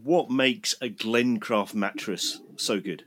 what 0.02 0.30
makes 0.30 0.74
a 0.80 0.88
Glencraft 0.88 1.74
mattress 1.74 2.40
so 2.56 2.80
good? 2.80 3.04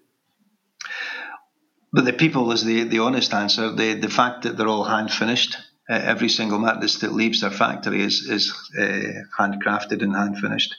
But 1.93 2.05
the 2.05 2.13
people 2.13 2.51
is 2.51 2.63
the, 2.63 2.83
the 2.83 2.99
honest 2.99 3.33
answer. 3.33 3.71
The 3.71 3.95
the 3.95 4.09
fact 4.09 4.43
that 4.43 4.57
they're 4.57 4.67
all 4.67 4.83
hand 4.83 5.11
finished. 5.11 5.57
Uh, 5.89 5.95
every 5.95 6.29
single 6.29 6.59
mattress 6.59 6.99
that 6.99 7.11
leaves 7.11 7.41
their 7.41 7.51
factory 7.51 8.01
is 8.01 8.21
is 8.29 8.53
uh, 8.79 9.23
handcrafted 9.37 10.01
and 10.01 10.15
hand 10.15 10.37
finished. 10.37 10.75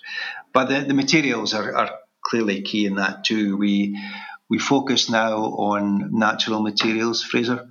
But 0.55 0.69
the, 0.69 0.81
the 0.81 0.95
materials 0.95 1.53
are, 1.53 1.75
are 1.75 1.91
clearly 2.23 2.63
key 2.63 2.87
in 2.87 2.97
that 2.97 3.25
too. 3.25 3.57
We 3.57 3.99
we 4.53 4.59
focus 4.59 5.09
now 5.09 5.37
on 5.71 6.11
natural 6.13 6.61
materials, 6.61 7.23
Fraser. 7.23 7.71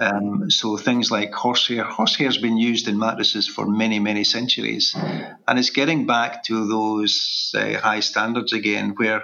Um, 0.00 0.50
so 0.50 0.76
things 0.76 1.12
like 1.12 1.32
horsehair, 1.32 1.84
horsehair 1.84 2.26
has 2.26 2.38
been 2.38 2.56
used 2.56 2.88
in 2.88 2.98
mattresses 2.98 3.46
for 3.46 3.64
many, 3.68 4.00
many 4.00 4.24
centuries, 4.24 4.96
and 5.46 5.58
it's 5.60 5.70
getting 5.70 6.06
back 6.06 6.42
to 6.44 6.66
those 6.66 7.54
uh, 7.56 7.78
high 7.78 8.00
standards 8.00 8.52
again. 8.52 8.94
Where 8.96 9.22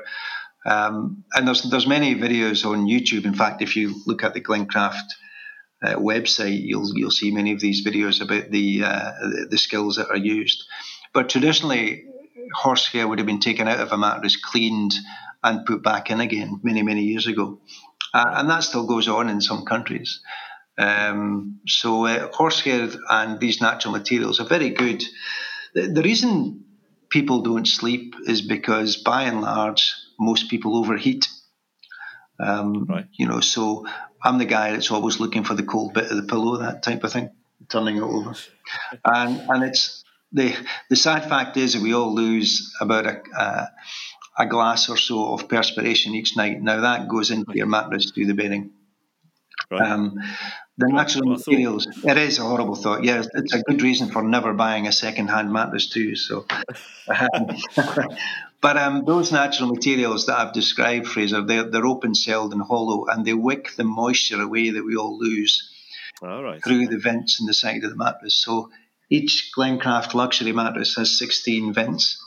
um, 0.64 1.24
and 1.32 1.48
there's 1.48 1.62
there's 1.62 1.88
many 1.88 2.14
videos 2.14 2.64
on 2.64 2.86
YouTube. 2.86 3.24
In 3.24 3.34
fact, 3.34 3.60
if 3.60 3.74
you 3.74 3.96
look 4.06 4.22
at 4.22 4.34
the 4.34 4.40
Glencraft 4.40 5.08
uh, 5.82 5.96
website, 5.96 6.60
you'll 6.62 6.96
you'll 6.96 7.10
see 7.10 7.32
many 7.32 7.52
of 7.52 7.58
these 7.58 7.84
videos 7.84 8.22
about 8.22 8.52
the 8.52 8.84
uh, 8.84 9.10
the 9.50 9.58
skills 9.58 9.96
that 9.96 10.10
are 10.10 10.26
used. 10.38 10.62
But 11.12 11.28
traditionally, 11.28 12.04
horsehair 12.54 13.08
would 13.08 13.18
have 13.18 13.26
been 13.26 13.40
taken 13.40 13.66
out 13.66 13.80
of 13.80 13.90
a 13.90 13.98
mattress, 13.98 14.36
cleaned, 14.36 14.94
and 15.44 15.66
put 15.66 15.82
back 15.82 16.10
in 16.10 16.20
again 16.20 16.60
many 16.64 16.82
many 16.82 17.02
years 17.02 17.28
ago, 17.28 17.60
uh, 18.12 18.32
and 18.36 18.50
that 18.50 18.64
still 18.64 18.86
goes 18.86 19.06
on 19.06 19.28
in 19.28 19.40
some 19.40 19.64
countries. 19.64 20.20
Um, 20.76 21.60
so 21.68 22.06
uh, 22.06 22.30
horsehair 22.32 22.88
and 23.08 23.38
these 23.38 23.60
natural 23.60 23.92
materials 23.92 24.40
are 24.40 24.46
very 24.46 24.70
good. 24.70 25.04
The, 25.74 25.82
the, 25.82 26.02
reason 26.02 26.64
people 27.10 27.42
don't 27.42 27.66
sleep 27.66 28.16
is 28.26 28.42
because, 28.42 28.96
by 28.96 29.22
and 29.22 29.40
large, 29.40 29.94
most 30.18 30.50
people 30.50 30.76
overheat. 30.76 31.28
Um, 32.40 32.86
right. 32.86 33.06
You 33.12 33.28
know, 33.28 33.38
so 33.38 33.86
I'm 34.22 34.38
the 34.38 34.46
guy 34.46 34.72
that's 34.72 34.90
always 34.90 35.20
looking 35.20 35.44
for 35.44 35.54
the 35.54 35.62
cold 35.62 35.94
bit 35.94 36.10
of 36.10 36.16
the 36.16 36.24
pillow, 36.24 36.56
that 36.56 36.82
type 36.82 37.04
of 37.04 37.12
thing, 37.12 37.30
turning 37.68 37.98
it 37.98 38.02
over, 38.02 38.34
and 39.04 39.40
and 39.48 39.62
it's 39.62 40.02
the 40.32 40.56
the 40.90 40.96
sad 40.96 41.28
fact 41.28 41.56
is 41.56 41.74
that 41.74 41.82
we 41.82 41.94
all 41.94 42.12
lose 42.12 42.74
about 42.80 43.06
a. 43.06 43.22
Uh, 43.36 43.66
a 44.36 44.46
glass 44.46 44.88
or 44.88 44.96
so 44.96 45.32
of 45.32 45.48
perspiration 45.48 46.14
each 46.14 46.36
night. 46.36 46.60
Now 46.60 46.80
that 46.80 47.08
goes 47.08 47.30
into 47.30 47.52
your 47.54 47.66
mattress 47.66 48.10
through 48.10 48.26
the 48.26 48.34
bedding. 48.34 48.72
Right. 49.70 49.82
Um, 49.82 50.18
the 50.76 50.88
natural 50.88 51.26
materials. 51.26 51.86
It 52.04 52.18
is 52.18 52.38
a 52.38 52.42
horrible 52.42 52.74
thought. 52.74 53.04
Yeah, 53.04 53.22
it's 53.34 53.54
a 53.54 53.62
good 53.62 53.80
reason 53.80 54.10
for 54.10 54.24
never 54.24 54.52
buying 54.52 54.88
a 54.88 54.92
second-hand 54.92 55.52
mattress 55.52 55.88
too. 55.88 56.16
So, 56.16 56.46
but 58.60 58.76
um, 58.76 59.04
those 59.04 59.30
natural 59.30 59.68
materials 59.68 60.26
that 60.26 60.38
I've 60.38 60.52
described, 60.52 61.06
Fraser, 61.06 61.42
they're, 61.42 61.70
they're 61.70 61.86
open-celled 61.86 62.52
and 62.52 62.62
hollow, 62.62 63.06
and 63.06 63.24
they 63.24 63.34
wick 63.34 63.76
the 63.76 63.84
moisture 63.84 64.42
away 64.42 64.70
that 64.70 64.84
we 64.84 64.96
all 64.96 65.16
lose 65.16 65.70
all 66.22 66.58
through 66.64 66.88
the 66.88 66.98
vents 66.98 67.40
in 67.40 67.46
the 67.46 67.54
side 67.54 67.84
of 67.84 67.90
the 67.90 67.96
mattress. 67.96 68.34
So 68.34 68.70
each 69.10 69.52
Glencraft 69.56 70.14
luxury 70.14 70.52
mattress 70.52 70.96
has 70.96 71.18
16 71.18 71.72
vents. 71.72 72.20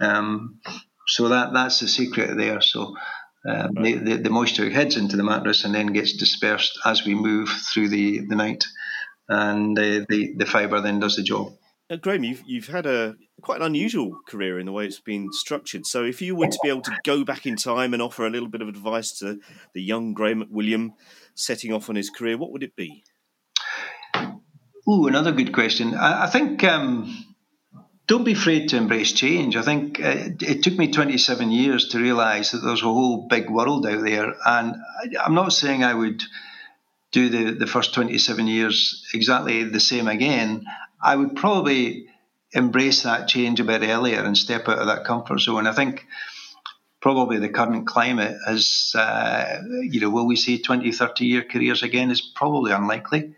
Um, 0.00 0.60
so 1.06 1.28
that 1.28 1.52
that's 1.52 1.80
the 1.80 1.88
secret 1.88 2.36
there. 2.36 2.60
So 2.60 2.96
um, 3.48 3.74
right. 3.76 3.84
the, 3.84 3.94
the, 3.94 4.22
the, 4.22 4.30
moisture 4.30 4.68
heads 4.70 4.96
into 4.96 5.16
the 5.16 5.22
mattress 5.22 5.64
and 5.64 5.74
then 5.74 5.88
gets 5.88 6.16
dispersed 6.16 6.78
as 6.84 7.04
we 7.04 7.14
move 7.14 7.48
through 7.48 7.88
the, 7.88 8.26
the 8.26 8.34
night, 8.34 8.64
and 9.28 9.78
uh, 9.78 10.04
the 10.08 10.34
the 10.36 10.46
fibre 10.46 10.80
then 10.80 11.00
does 11.00 11.16
the 11.16 11.22
job. 11.22 11.52
Now, 11.88 11.96
Graham, 11.96 12.24
you've 12.24 12.42
you've 12.46 12.66
had 12.66 12.86
a 12.86 13.14
quite 13.42 13.60
an 13.60 13.66
unusual 13.66 14.18
career 14.26 14.58
in 14.58 14.66
the 14.66 14.72
way 14.72 14.86
it's 14.86 14.98
been 14.98 15.28
structured. 15.30 15.86
So, 15.86 16.04
if 16.04 16.20
you 16.20 16.34
were 16.34 16.48
to 16.48 16.58
be 16.62 16.68
able 16.68 16.82
to 16.82 16.98
go 17.04 17.22
back 17.22 17.46
in 17.46 17.54
time 17.54 17.92
and 17.92 18.02
offer 18.02 18.26
a 18.26 18.30
little 18.30 18.48
bit 18.48 18.62
of 18.62 18.68
advice 18.68 19.16
to 19.20 19.38
the 19.74 19.82
young 19.82 20.12
Graham 20.12 20.42
McWilliam 20.42 20.94
setting 21.36 21.72
off 21.72 21.88
on 21.88 21.94
his 21.94 22.10
career, 22.10 22.36
what 22.36 22.50
would 22.50 22.64
it 22.64 22.74
be? 22.74 23.04
Ooh, 24.88 25.06
another 25.06 25.30
good 25.30 25.52
question. 25.52 25.94
I, 25.94 26.24
I 26.24 26.26
think 26.30 26.64
um, 26.64 27.35
don't 28.06 28.24
be 28.24 28.32
afraid 28.32 28.68
to 28.68 28.76
embrace 28.76 29.12
change. 29.12 29.56
I 29.56 29.62
think 29.62 30.00
uh, 30.00 30.08
it, 30.08 30.42
it 30.42 30.62
took 30.62 30.74
me 30.74 30.92
27 30.92 31.50
years 31.50 31.88
to 31.88 31.98
realize 31.98 32.52
that 32.52 32.58
there's 32.58 32.82
a 32.82 32.86
whole 32.86 33.26
big 33.28 33.50
world 33.50 33.86
out 33.86 34.04
there. 34.04 34.34
And 34.44 34.76
I, 35.20 35.26
am 35.26 35.34
not 35.34 35.52
saying 35.52 35.82
I 35.82 35.94
would 35.94 36.22
do 37.10 37.28
the, 37.28 37.52
the 37.52 37.66
first 37.66 37.94
27 37.94 38.46
years 38.46 39.08
exactly 39.12 39.64
the 39.64 39.80
same 39.80 40.06
again. 40.06 40.64
I 41.02 41.16
would 41.16 41.34
probably 41.34 42.06
embrace 42.52 43.02
that 43.02 43.28
change 43.28 43.58
a 43.58 43.64
bit 43.64 43.82
earlier 43.82 44.22
and 44.22 44.36
step 44.36 44.68
out 44.68 44.78
of 44.78 44.86
that 44.86 45.04
comfort 45.04 45.40
zone. 45.40 45.66
I 45.66 45.72
think 45.72 46.06
probably 47.00 47.38
the 47.38 47.48
current 47.48 47.86
climate 47.86 48.36
is, 48.46 48.94
uh, 48.96 49.62
you 49.82 50.00
know, 50.00 50.10
will 50.10 50.26
we 50.26 50.36
see 50.36 50.62
20, 50.62 50.92
30 50.92 51.26
year 51.26 51.42
careers 51.42 51.82
again? 51.82 52.10
Is 52.10 52.20
probably 52.20 52.72
unlikely. 52.72 53.34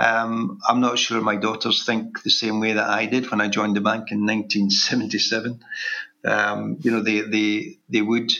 Um, 0.00 0.60
I'm 0.66 0.80
not 0.80 0.98
sure 0.98 1.20
my 1.20 1.36
daughters 1.36 1.84
think 1.84 2.22
the 2.22 2.30
same 2.30 2.58
way 2.58 2.72
that 2.72 2.88
I 2.88 3.04
did 3.04 3.30
when 3.30 3.42
I 3.42 3.48
joined 3.48 3.76
the 3.76 3.82
bank 3.82 4.10
in 4.10 4.24
1977. 4.24 5.62
Um, 6.24 6.78
you 6.80 6.90
know, 6.90 7.02
they, 7.02 7.20
they, 7.20 7.76
they 7.90 8.00
would 8.00 8.32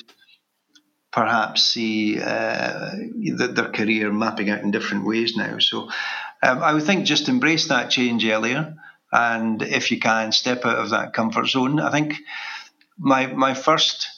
perhaps 1.13 1.63
see 1.63 2.19
uh, 2.19 2.93
their 3.37 3.71
career 3.73 4.11
mapping 4.11 4.49
out 4.49 4.63
in 4.63 4.71
different 4.71 5.05
ways 5.05 5.37
now. 5.37 5.59
So 5.59 5.91
um, 6.43 6.63
I 6.63 6.73
would 6.73 6.85
think 6.85 7.05
just 7.05 7.29
embrace 7.29 7.69
that 7.69 7.91
change 7.91 8.25
earlier. 8.25 8.77
And 9.13 9.61
if 9.61 9.91
you 9.91 10.01
can, 10.01 10.33
step 10.33 10.65
out 10.65 10.79
of 10.79 10.91
that 10.91 11.13
comfort 11.13 11.47
zone. 11.47 11.79
I 11.79 11.91
think 11.91 12.15
my, 12.97 13.27
my 13.27 13.53
first 13.53 14.09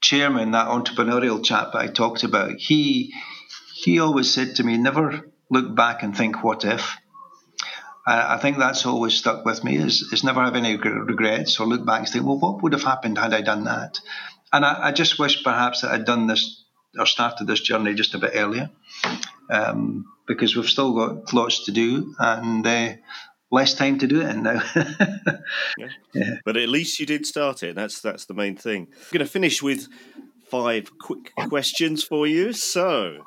chairman, 0.00 0.52
that 0.52 0.68
entrepreneurial 0.68 1.44
chap 1.44 1.74
I 1.74 1.88
talked 1.88 2.22
about, 2.24 2.58
he, 2.58 3.12
he 3.74 3.98
always 3.98 4.32
said 4.32 4.54
to 4.56 4.64
me, 4.64 4.78
never 4.78 5.29
look 5.50 5.74
back 5.74 6.02
and 6.02 6.16
think, 6.16 6.42
what 6.42 6.64
if? 6.64 6.96
I 8.06 8.38
think 8.38 8.58
that's 8.58 8.86
always 8.86 9.14
stuck 9.14 9.44
with 9.44 9.62
me 9.62 9.76
is, 9.76 10.02
is 10.12 10.24
never 10.24 10.42
have 10.42 10.56
any 10.56 10.76
regrets 10.76 11.60
or 11.60 11.66
look 11.66 11.84
back 11.84 12.00
and 12.00 12.08
think, 12.08 12.24
well, 12.24 12.38
what 12.38 12.62
would 12.62 12.72
have 12.72 12.82
happened 12.82 13.18
had 13.18 13.34
I 13.34 13.42
done 13.42 13.64
that? 13.64 14.00
And 14.52 14.64
I, 14.64 14.88
I 14.88 14.92
just 14.92 15.18
wish 15.18 15.44
perhaps 15.44 15.82
that 15.82 15.92
I'd 15.92 16.06
done 16.06 16.26
this 16.26 16.64
or 16.98 17.06
started 17.06 17.46
this 17.46 17.60
journey 17.60 17.94
just 17.94 18.14
a 18.14 18.18
bit 18.18 18.32
earlier 18.34 18.70
um, 19.48 20.06
because 20.26 20.56
we've 20.56 20.68
still 20.68 20.92
got 20.92 21.32
lots 21.32 21.66
to 21.66 21.72
do 21.72 22.14
and 22.18 22.66
uh, 22.66 22.94
less 23.50 23.74
time 23.74 23.98
to 23.98 24.06
do 24.06 24.22
it 24.22 24.30
in 24.30 24.42
now. 24.42 24.62
yeah. 25.78 25.88
yeah. 26.14 26.34
But 26.44 26.56
at 26.56 26.68
least 26.68 26.98
you 26.98 27.06
did 27.06 27.26
start 27.26 27.62
it. 27.62 27.74
That's 27.74 28.00
that's 28.00 28.26
the 28.26 28.34
main 28.34 28.56
thing. 28.56 28.88
I'm 28.92 29.12
going 29.12 29.26
to 29.26 29.30
finish 29.30 29.62
with 29.62 29.88
five 30.48 30.98
quick 30.98 31.32
questions 31.48 32.02
for 32.02 32.26
you. 32.26 32.52
So, 32.52 33.26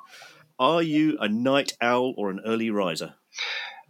are 0.59 0.81
you 0.81 1.17
a 1.19 1.27
night 1.27 1.73
owl 1.81 2.13
or 2.17 2.29
an 2.29 2.41
early 2.45 2.69
riser? 2.69 3.15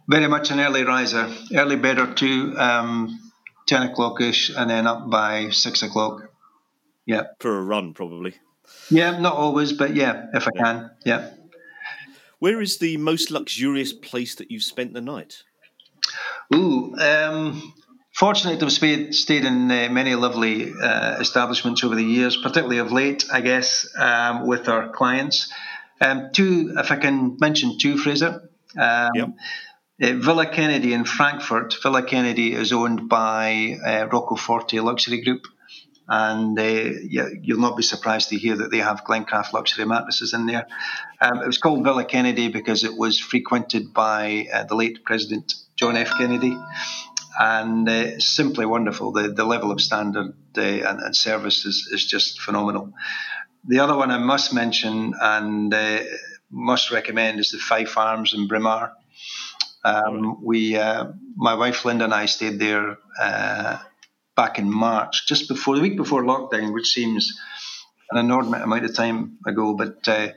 Very 0.08 0.28
much 0.28 0.50
an 0.50 0.60
early 0.60 0.84
riser. 0.84 1.32
Early 1.54 1.76
bedder 1.76 2.12
too, 2.14 2.54
um, 2.58 3.32
10 3.66 3.90
o'clock 3.90 4.20
ish, 4.20 4.50
and 4.54 4.70
then 4.70 4.86
up 4.86 5.10
by 5.10 5.50
6 5.50 5.82
o'clock. 5.82 6.30
Yeah. 7.06 7.24
For 7.40 7.58
a 7.58 7.62
run, 7.62 7.94
probably. 7.94 8.34
Yeah, 8.90 9.18
not 9.18 9.34
always, 9.34 9.72
but 9.72 9.94
yeah, 9.94 10.26
if 10.34 10.46
I 10.46 10.50
yeah. 10.54 10.62
can. 10.62 10.90
Yeah. 11.04 11.30
Where 12.38 12.60
is 12.60 12.78
the 12.78 12.96
most 12.98 13.30
luxurious 13.30 13.92
place 13.92 14.34
that 14.34 14.50
you've 14.50 14.62
spent 14.62 14.92
the 14.92 15.00
night? 15.00 15.42
Ooh, 16.54 16.94
um, 16.96 17.72
fortunate 18.14 18.58
to 18.58 18.66
have 18.66 18.72
stayed, 18.72 19.14
stayed 19.14 19.44
in 19.44 19.70
uh, 19.70 19.88
many 19.90 20.14
lovely 20.14 20.72
uh, 20.72 21.16
establishments 21.20 21.82
over 21.84 21.94
the 21.94 22.04
years, 22.04 22.36
particularly 22.36 22.78
of 22.78 22.92
late, 22.92 23.24
I 23.32 23.40
guess, 23.40 23.88
um, 23.98 24.46
with 24.46 24.68
our 24.68 24.90
clients. 24.90 25.50
Um, 26.04 26.30
two, 26.32 26.74
if 26.76 26.92
I 26.92 26.96
can 26.96 27.38
mention 27.40 27.78
two, 27.78 27.96
Fraser. 27.96 28.48
Um, 28.78 29.10
yep. 29.14 29.28
Uh, 30.02 30.12
Villa 30.14 30.46
Kennedy 30.46 30.92
in 30.92 31.04
Frankfurt. 31.04 31.76
Villa 31.82 32.02
Kennedy 32.02 32.52
is 32.52 32.72
owned 32.72 33.08
by 33.08 33.78
uh, 33.84 34.08
Rocco 34.12 34.34
Forte 34.34 34.78
Luxury 34.80 35.22
Group, 35.22 35.46
and 36.08 36.58
uh, 36.58 36.62
yeah, 36.62 37.28
you'll 37.40 37.60
not 37.60 37.76
be 37.76 37.82
surprised 37.82 38.30
to 38.30 38.36
hear 38.36 38.56
that 38.56 38.70
they 38.70 38.78
have 38.78 39.04
Glencraft 39.04 39.52
luxury 39.52 39.86
mattresses 39.86 40.34
in 40.34 40.46
there. 40.46 40.66
Um, 41.20 41.40
it 41.42 41.46
was 41.46 41.58
called 41.58 41.84
Villa 41.84 42.04
Kennedy 42.04 42.48
because 42.48 42.84
it 42.84 42.96
was 42.96 43.18
frequented 43.20 43.94
by 43.94 44.48
uh, 44.52 44.64
the 44.64 44.74
late 44.74 45.04
President 45.04 45.54
John 45.76 45.96
F. 45.96 46.10
Kennedy, 46.18 46.56
and 47.38 47.88
uh, 47.88 48.18
simply 48.18 48.66
wonderful. 48.66 49.12
The 49.12 49.28
the 49.28 49.44
level 49.44 49.70
of 49.70 49.80
standard 49.80 50.34
uh, 50.58 50.60
and, 50.60 51.00
and, 51.00 51.16
service 51.16 51.64
is, 51.64 51.88
is 51.92 52.04
just 52.04 52.40
phenomenal. 52.40 52.92
The 53.66 53.78
other 53.78 53.96
one 53.96 54.10
I 54.10 54.18
must 54.18 54.52
mention 54.52 55.14
and 55.18 55.72
uh, 55.72 56.00
must 56.50 56.90
recommend 56.90 57.40
is 57.40 57.50
the 57.50 57.58
Fife 57.58 57.96
Arms 57.96 58.34
in 58.34 58.46
Braemar. 58.46 58.92
Um, 59.84 60.44
we, 60.44 60.76
uh, 60.76 61.06
my 61.36 61.54
wife 61.54 61.84
Linda 61.84 62.04
and 62.04 62.14
I 62.14 62.26
stayed 62.26 62.58
there 62.58 62.98
uh, 63.18 63.78
back 64.36 64.58
in 64.58 64.70
March, 64.70 65.26
just 65.26 65.48
before 65.48 65.76
the 65.76 65.82
week 65.82 65.96
before 65.96 66.22
lockdown, 66.22 66.74
which 66.74 66.92
seems 66.92 67.38
an 68.10 68.18
inordinate 68.18 68.62
amount 68.62 68.84
of 68.84 68.94
time 68.94 69.38
ago. 69.46 69.74
But 69.74 70.06
uh, 70.08 70.28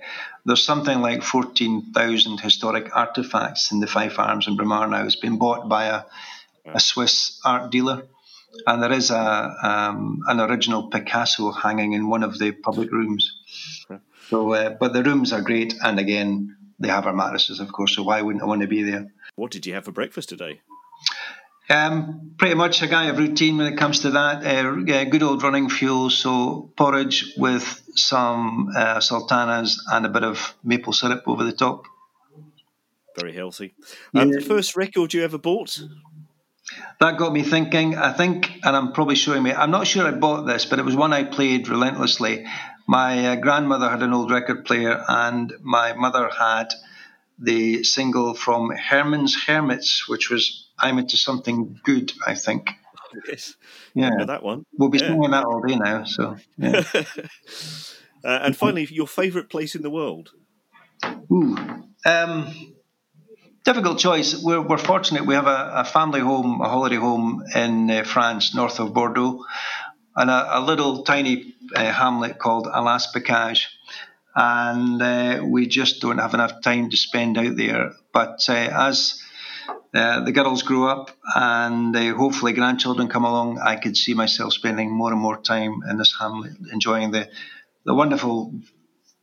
there's 0.45 0.63
something 0.63 1.01
like 1.01 1.21
14,000 1.21 2.39
historic 2.39 2.95
artifacts 2.95 3.71
in 3.71 3.81
the 3.81 3.87
Fife 3.87 4.19
Arms 4.19 4.47
in 4.47 4.55
Braemar 4.55 4.87
now. 4.87 5.03
It's 5.03 5.17
been 5.17 5.37
bought 5.37 5.67
by 5.67 5.85
a, 5.85 6.03
a 6.65 6.79
Swiss 6.79 7.41
art 7.43 7.71
dealer 7.71 8.03
and 8.65 8.81
there 8.81 8.91
is 8.91 9.11
a 9.11 9.55
um, 9.61 10.21
an 10.27 10.39
original 10.39 10.89
Picasso 10.89 11.51
hanging 11.51 11.93
in 11.93 12.09
one 12.09 12.23
of 12.23 12.39
the 12.39 12.51
public 12.51 12.91
rooms. 12.91 13.31
So, 14.29 14.53
uh, 14.53 14.71
but 14.71 14.93
the 14.93 15.03
rooms 15.03 15.31
are 15.31 15.41
great, 15.41 15.73
and 15.81 15.99
again, 15.99 16.57
they 16.79 16.89
have 16.89 17.05
our 17.05 17.13
mattresses, 17.13 17.59
of 17.59 17.71
course. 17.71 17.95
So 17.95 18.03
why 18.03 18.21
wouldn't 18.21 18.43
I 18.43 18.47
want 18.47 18.61
to 18.61 18.67
be 18.67 18.83
there? 18.83 19.11
What 19.35 19.51
did 19.51 19.65
you 19.65 19.73
have 19.73 19.85
for 19.85 19.91
breakfast 19.91 20.29
today? 20.29 20.61
Um, 21.69 22.31
pretty 22.37 22.55
much 22.55 22.81
a 22.81 22.87
guy 22.87 23.05
of 23.05 23.17
routine 23.17 23.57
when 23.57 23.71
it 23.71 23.77
comes 23.77 24.01
to 24.01 24.11
that. 24.11 24.45
Uh, 24.45 25.03
good 25.05 25.23
old 25.23 25.43
running 25.43 25.69
fuel, 25.69 26.09
so 26.09 26.71
porridge 26.77 27.33
with 27.37 27.83
some 27.95 28.69
uh, 28.75 28.99
sultanas 28.99 29.83
and 29.91 30.05
a 30.05 30.09
bit 30.09 30.23
of 30.23 30.55
maple 30.63 30.93
syrup 30.93 31.23
over 31.27 31.43
the 31.43 31.51
top. 31.51 31.85
Very 33.19 33.33
healthy. 33.33 33.73
Um, 34.13 34.29
Yeah. 34.29 34.39
The 34.39 34.45
first 34.45 34.75
record 34.75 35.13
you 35.13 35.23
ever 35.23 35.37
bought? 35.37 35.81
That 36.99 37.17
got 37.17 37.31
me 37.31 37.43
thinking. 37.43 37.95
I 37.95 38.11
think, 38.11 38.51
and 38.63 38.75
I'm 38.75 38.91
probably 38.91 39.15
showing 39.15 39.43
me, 39.43 39.51
I'm 39.53 39.71
not 39.71 39.87
sure 39.87 40.05
I 40.05 40.11
bought 40.11 40.45
this, 40.45 40.65
but 40.65 40.79
it 40.79 40.85
was 40.85 40.95
one 40.95 41.13
I 41.13 41.23
played 41.23 41.67
relentlessly. 41.69 42.45
My 42.87 43.27
uh, 43.27 43.35
grandmother 43.35 43.89
had 43.89 44.01
an 44.01 44.13
old 44.13 44.31
record 44.31 44.65
player, 44.65 45.03
and 45.07 45.53
my 45.61 45.93
mother 45.93 46.29
had 46.29 46.67
the 47.39 47.83
single 47.83 48.33
from 48.33 48.71
Herman's 48.71 49.35
Hermits, 49.35 50.07
which 50.07 50.29
was 50.29 50.67
I'm 50.79 50.97
into 50.97 51.17
something 51.17 51.79
good, 51.83 52.11
I 52.25 52.35
think. 52.35 52.69
Yes. 53.27 53.55
Yeah. 53.93 54.25
That 54.25 54.43
one? 54.43 54.63
We'll 54.77 54.89
be 54.89 54.99
Yeah. 54.99 55.09
singing 55.09 55.31
that 55.31 55.45
all 55.45 55.61
day 55.61 55.75
now. 55.75 56.03
So, 56.05 56.37
yeah. 56.57 56.83
Uh, 58.23 58.39
and 58.43 58.57
finally, 58.57 58.85
your 58.89 59.07
favourite 59.07 59.47
place 59.47 59.75
in 59.75 59.83
the 59.83 59.91
world? 59.91 60.31
Ooh. 61.31 61.55
Um, 62.05 62.73
difficult 63.67 63.99
choice. 63.99 64.41
We're, 64.41 64.61
we're 64.61 64.77
fortunate. 64.77 65.25
We 65.25 65.35
have 65.35 65.45
a, 65.45 65.71
a 65.75 65.83
family 65.83 66.21
home, 66.21 66.61
a 66.61 66.69
holiday 66.69 66.95
home 66.95 67.43
in 67.53 67.91
uh, 67.91 68.05
France, 68.05 68.55
north 68.55 68.79
of 68.79 68.93
Bordeaux, 68.93 69.43
and 70.15 70.29
a, 70.29 70.59
a 70.59 70.61
little 70.61 71.03
tiny 71.03 71.53
uh, 71.75 71.91
hamlet 71.91 72.39
called 72.39 72.69
Alas 72.71 73.11
Picage. 73.11 73.67
And 74.33 75.01
uh, 75.01 75.43
we 75.45 75.67
just 75.67 75.99
don't 75.99 76.19
have 76.19 76.33
enough 76.33 76.61
time 76.61 76.89
to 76.91 76.95
spend 76.95 77.37
out 77.37 77.57
there. 77.57 77.91
But 78.13 78.39
uh, 78.47 78.53
as 78.53 79.21
uh, 79.93 80.21
the 80.23 80.31
girls 80.31 80.63
grow 80.63 80.87
up 80.87 81.11
and 81.35 81.93
uh, 81.93 82.13
hopefully 82.13 82.53
grandchildren 82.53 83.09
come 83.09 83.25
along, 83.25 83.59
I 83.59 83.75
could 83.75 83.97
see 83.97 84.13
myself 84.13 84.53
spending 84.53 84.91
more 84.91 85.11
and 85.11 85.19
more 85.19 85.41
time 85.41 85.81
in 85.89 85.97
this 85.97 86.15
hamlet, 86.17 86.53
enjoying 86.71 87.11
the, 87.11 87.27
the 87.83 87.93
wonderful 87.93 88.53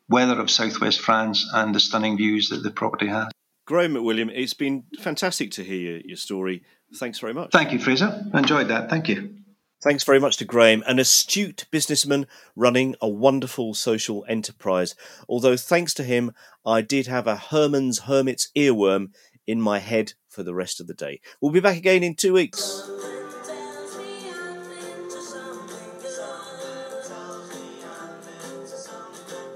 weather 0.06 0.38
of 0.38 0.50
southwest 0.50 1.00
France 1.00 1.48
and 1.54 1.74
the 1.74 1.80
stunning 1.80 2.18
views 2.18 2.50
that 2.50 2.62
the 2.62 2.70
property 2.70 3.06
has. 3.06 3.33
Graham 3.66 3.94
McWilliam, 3.94 4.30
it's 4.34 4.54
been 4.54 4.84
fantastic 5.00 5.50
to 5.52 5.64
hear 5.64 6.00
your, 6.04 6.16
story. 6.16 6.62
Thanks 6.96 7.18
very 7.18 7.32
much. 7.32 7.50
Thank 7.50 7.72
you, 7.72 7.78
Fraser. 7.78 8.24
Enjoyed 8.34 8.68
that. 8.68 8.90
Thank 8.90 9.08
you. 9.08 9.36
Thanks 9.82 10.04
very 10.04 10.18
much 10.18 10.38
to 10.38 10.44
Graham, 10.44 10.82
an 10.86 10.98
astute 10.98 11.66
businessman 11.70 12.26
running 12.56 12.94
a 13.00 13.08
wonderful 13.08 13.74
social 13.74 14.24
enterprise. 14.28 14.94
Although, 15.28 15.56
thanks 15.56 15.92
to 15.94 16.04
him, 16.04 16.32
I 16.64 16.80
did 16.80 17.06
have 17.06 17.26
a 17.26 17.36
Herman's 17.36 18.00
Hermit's 18.00 18.50
earworm 18.56 19.08
in 19.46 19.60
my 19.60 19.80
head 19.80 20.14
for 20.28 20.42
the 20.42 20.54
rest 20.54 20.80
of 20.80 20.86
the 20.86 20.94
day. 20.94 21.20
We'll 21.40 21.52
be 21.52 21.60
back 21.60 21.76
again 21.76 22.02
in 22.02 22.14
two 22.14 22.32
weeks. 22.32 22.88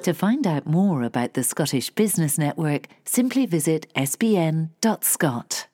To 0.09 0.15
find 0.15 0.47
out 0.47 0.67
more 0.67 1.03
about 1.03 1.35
the 1.35 1.45
Scottish 1.45 1.91
Business 1.91 2.39
Network, 2.39 2.87
simply 3.05 3.45
visit 3.45 3.93
sbn.scot. 3.95 5.67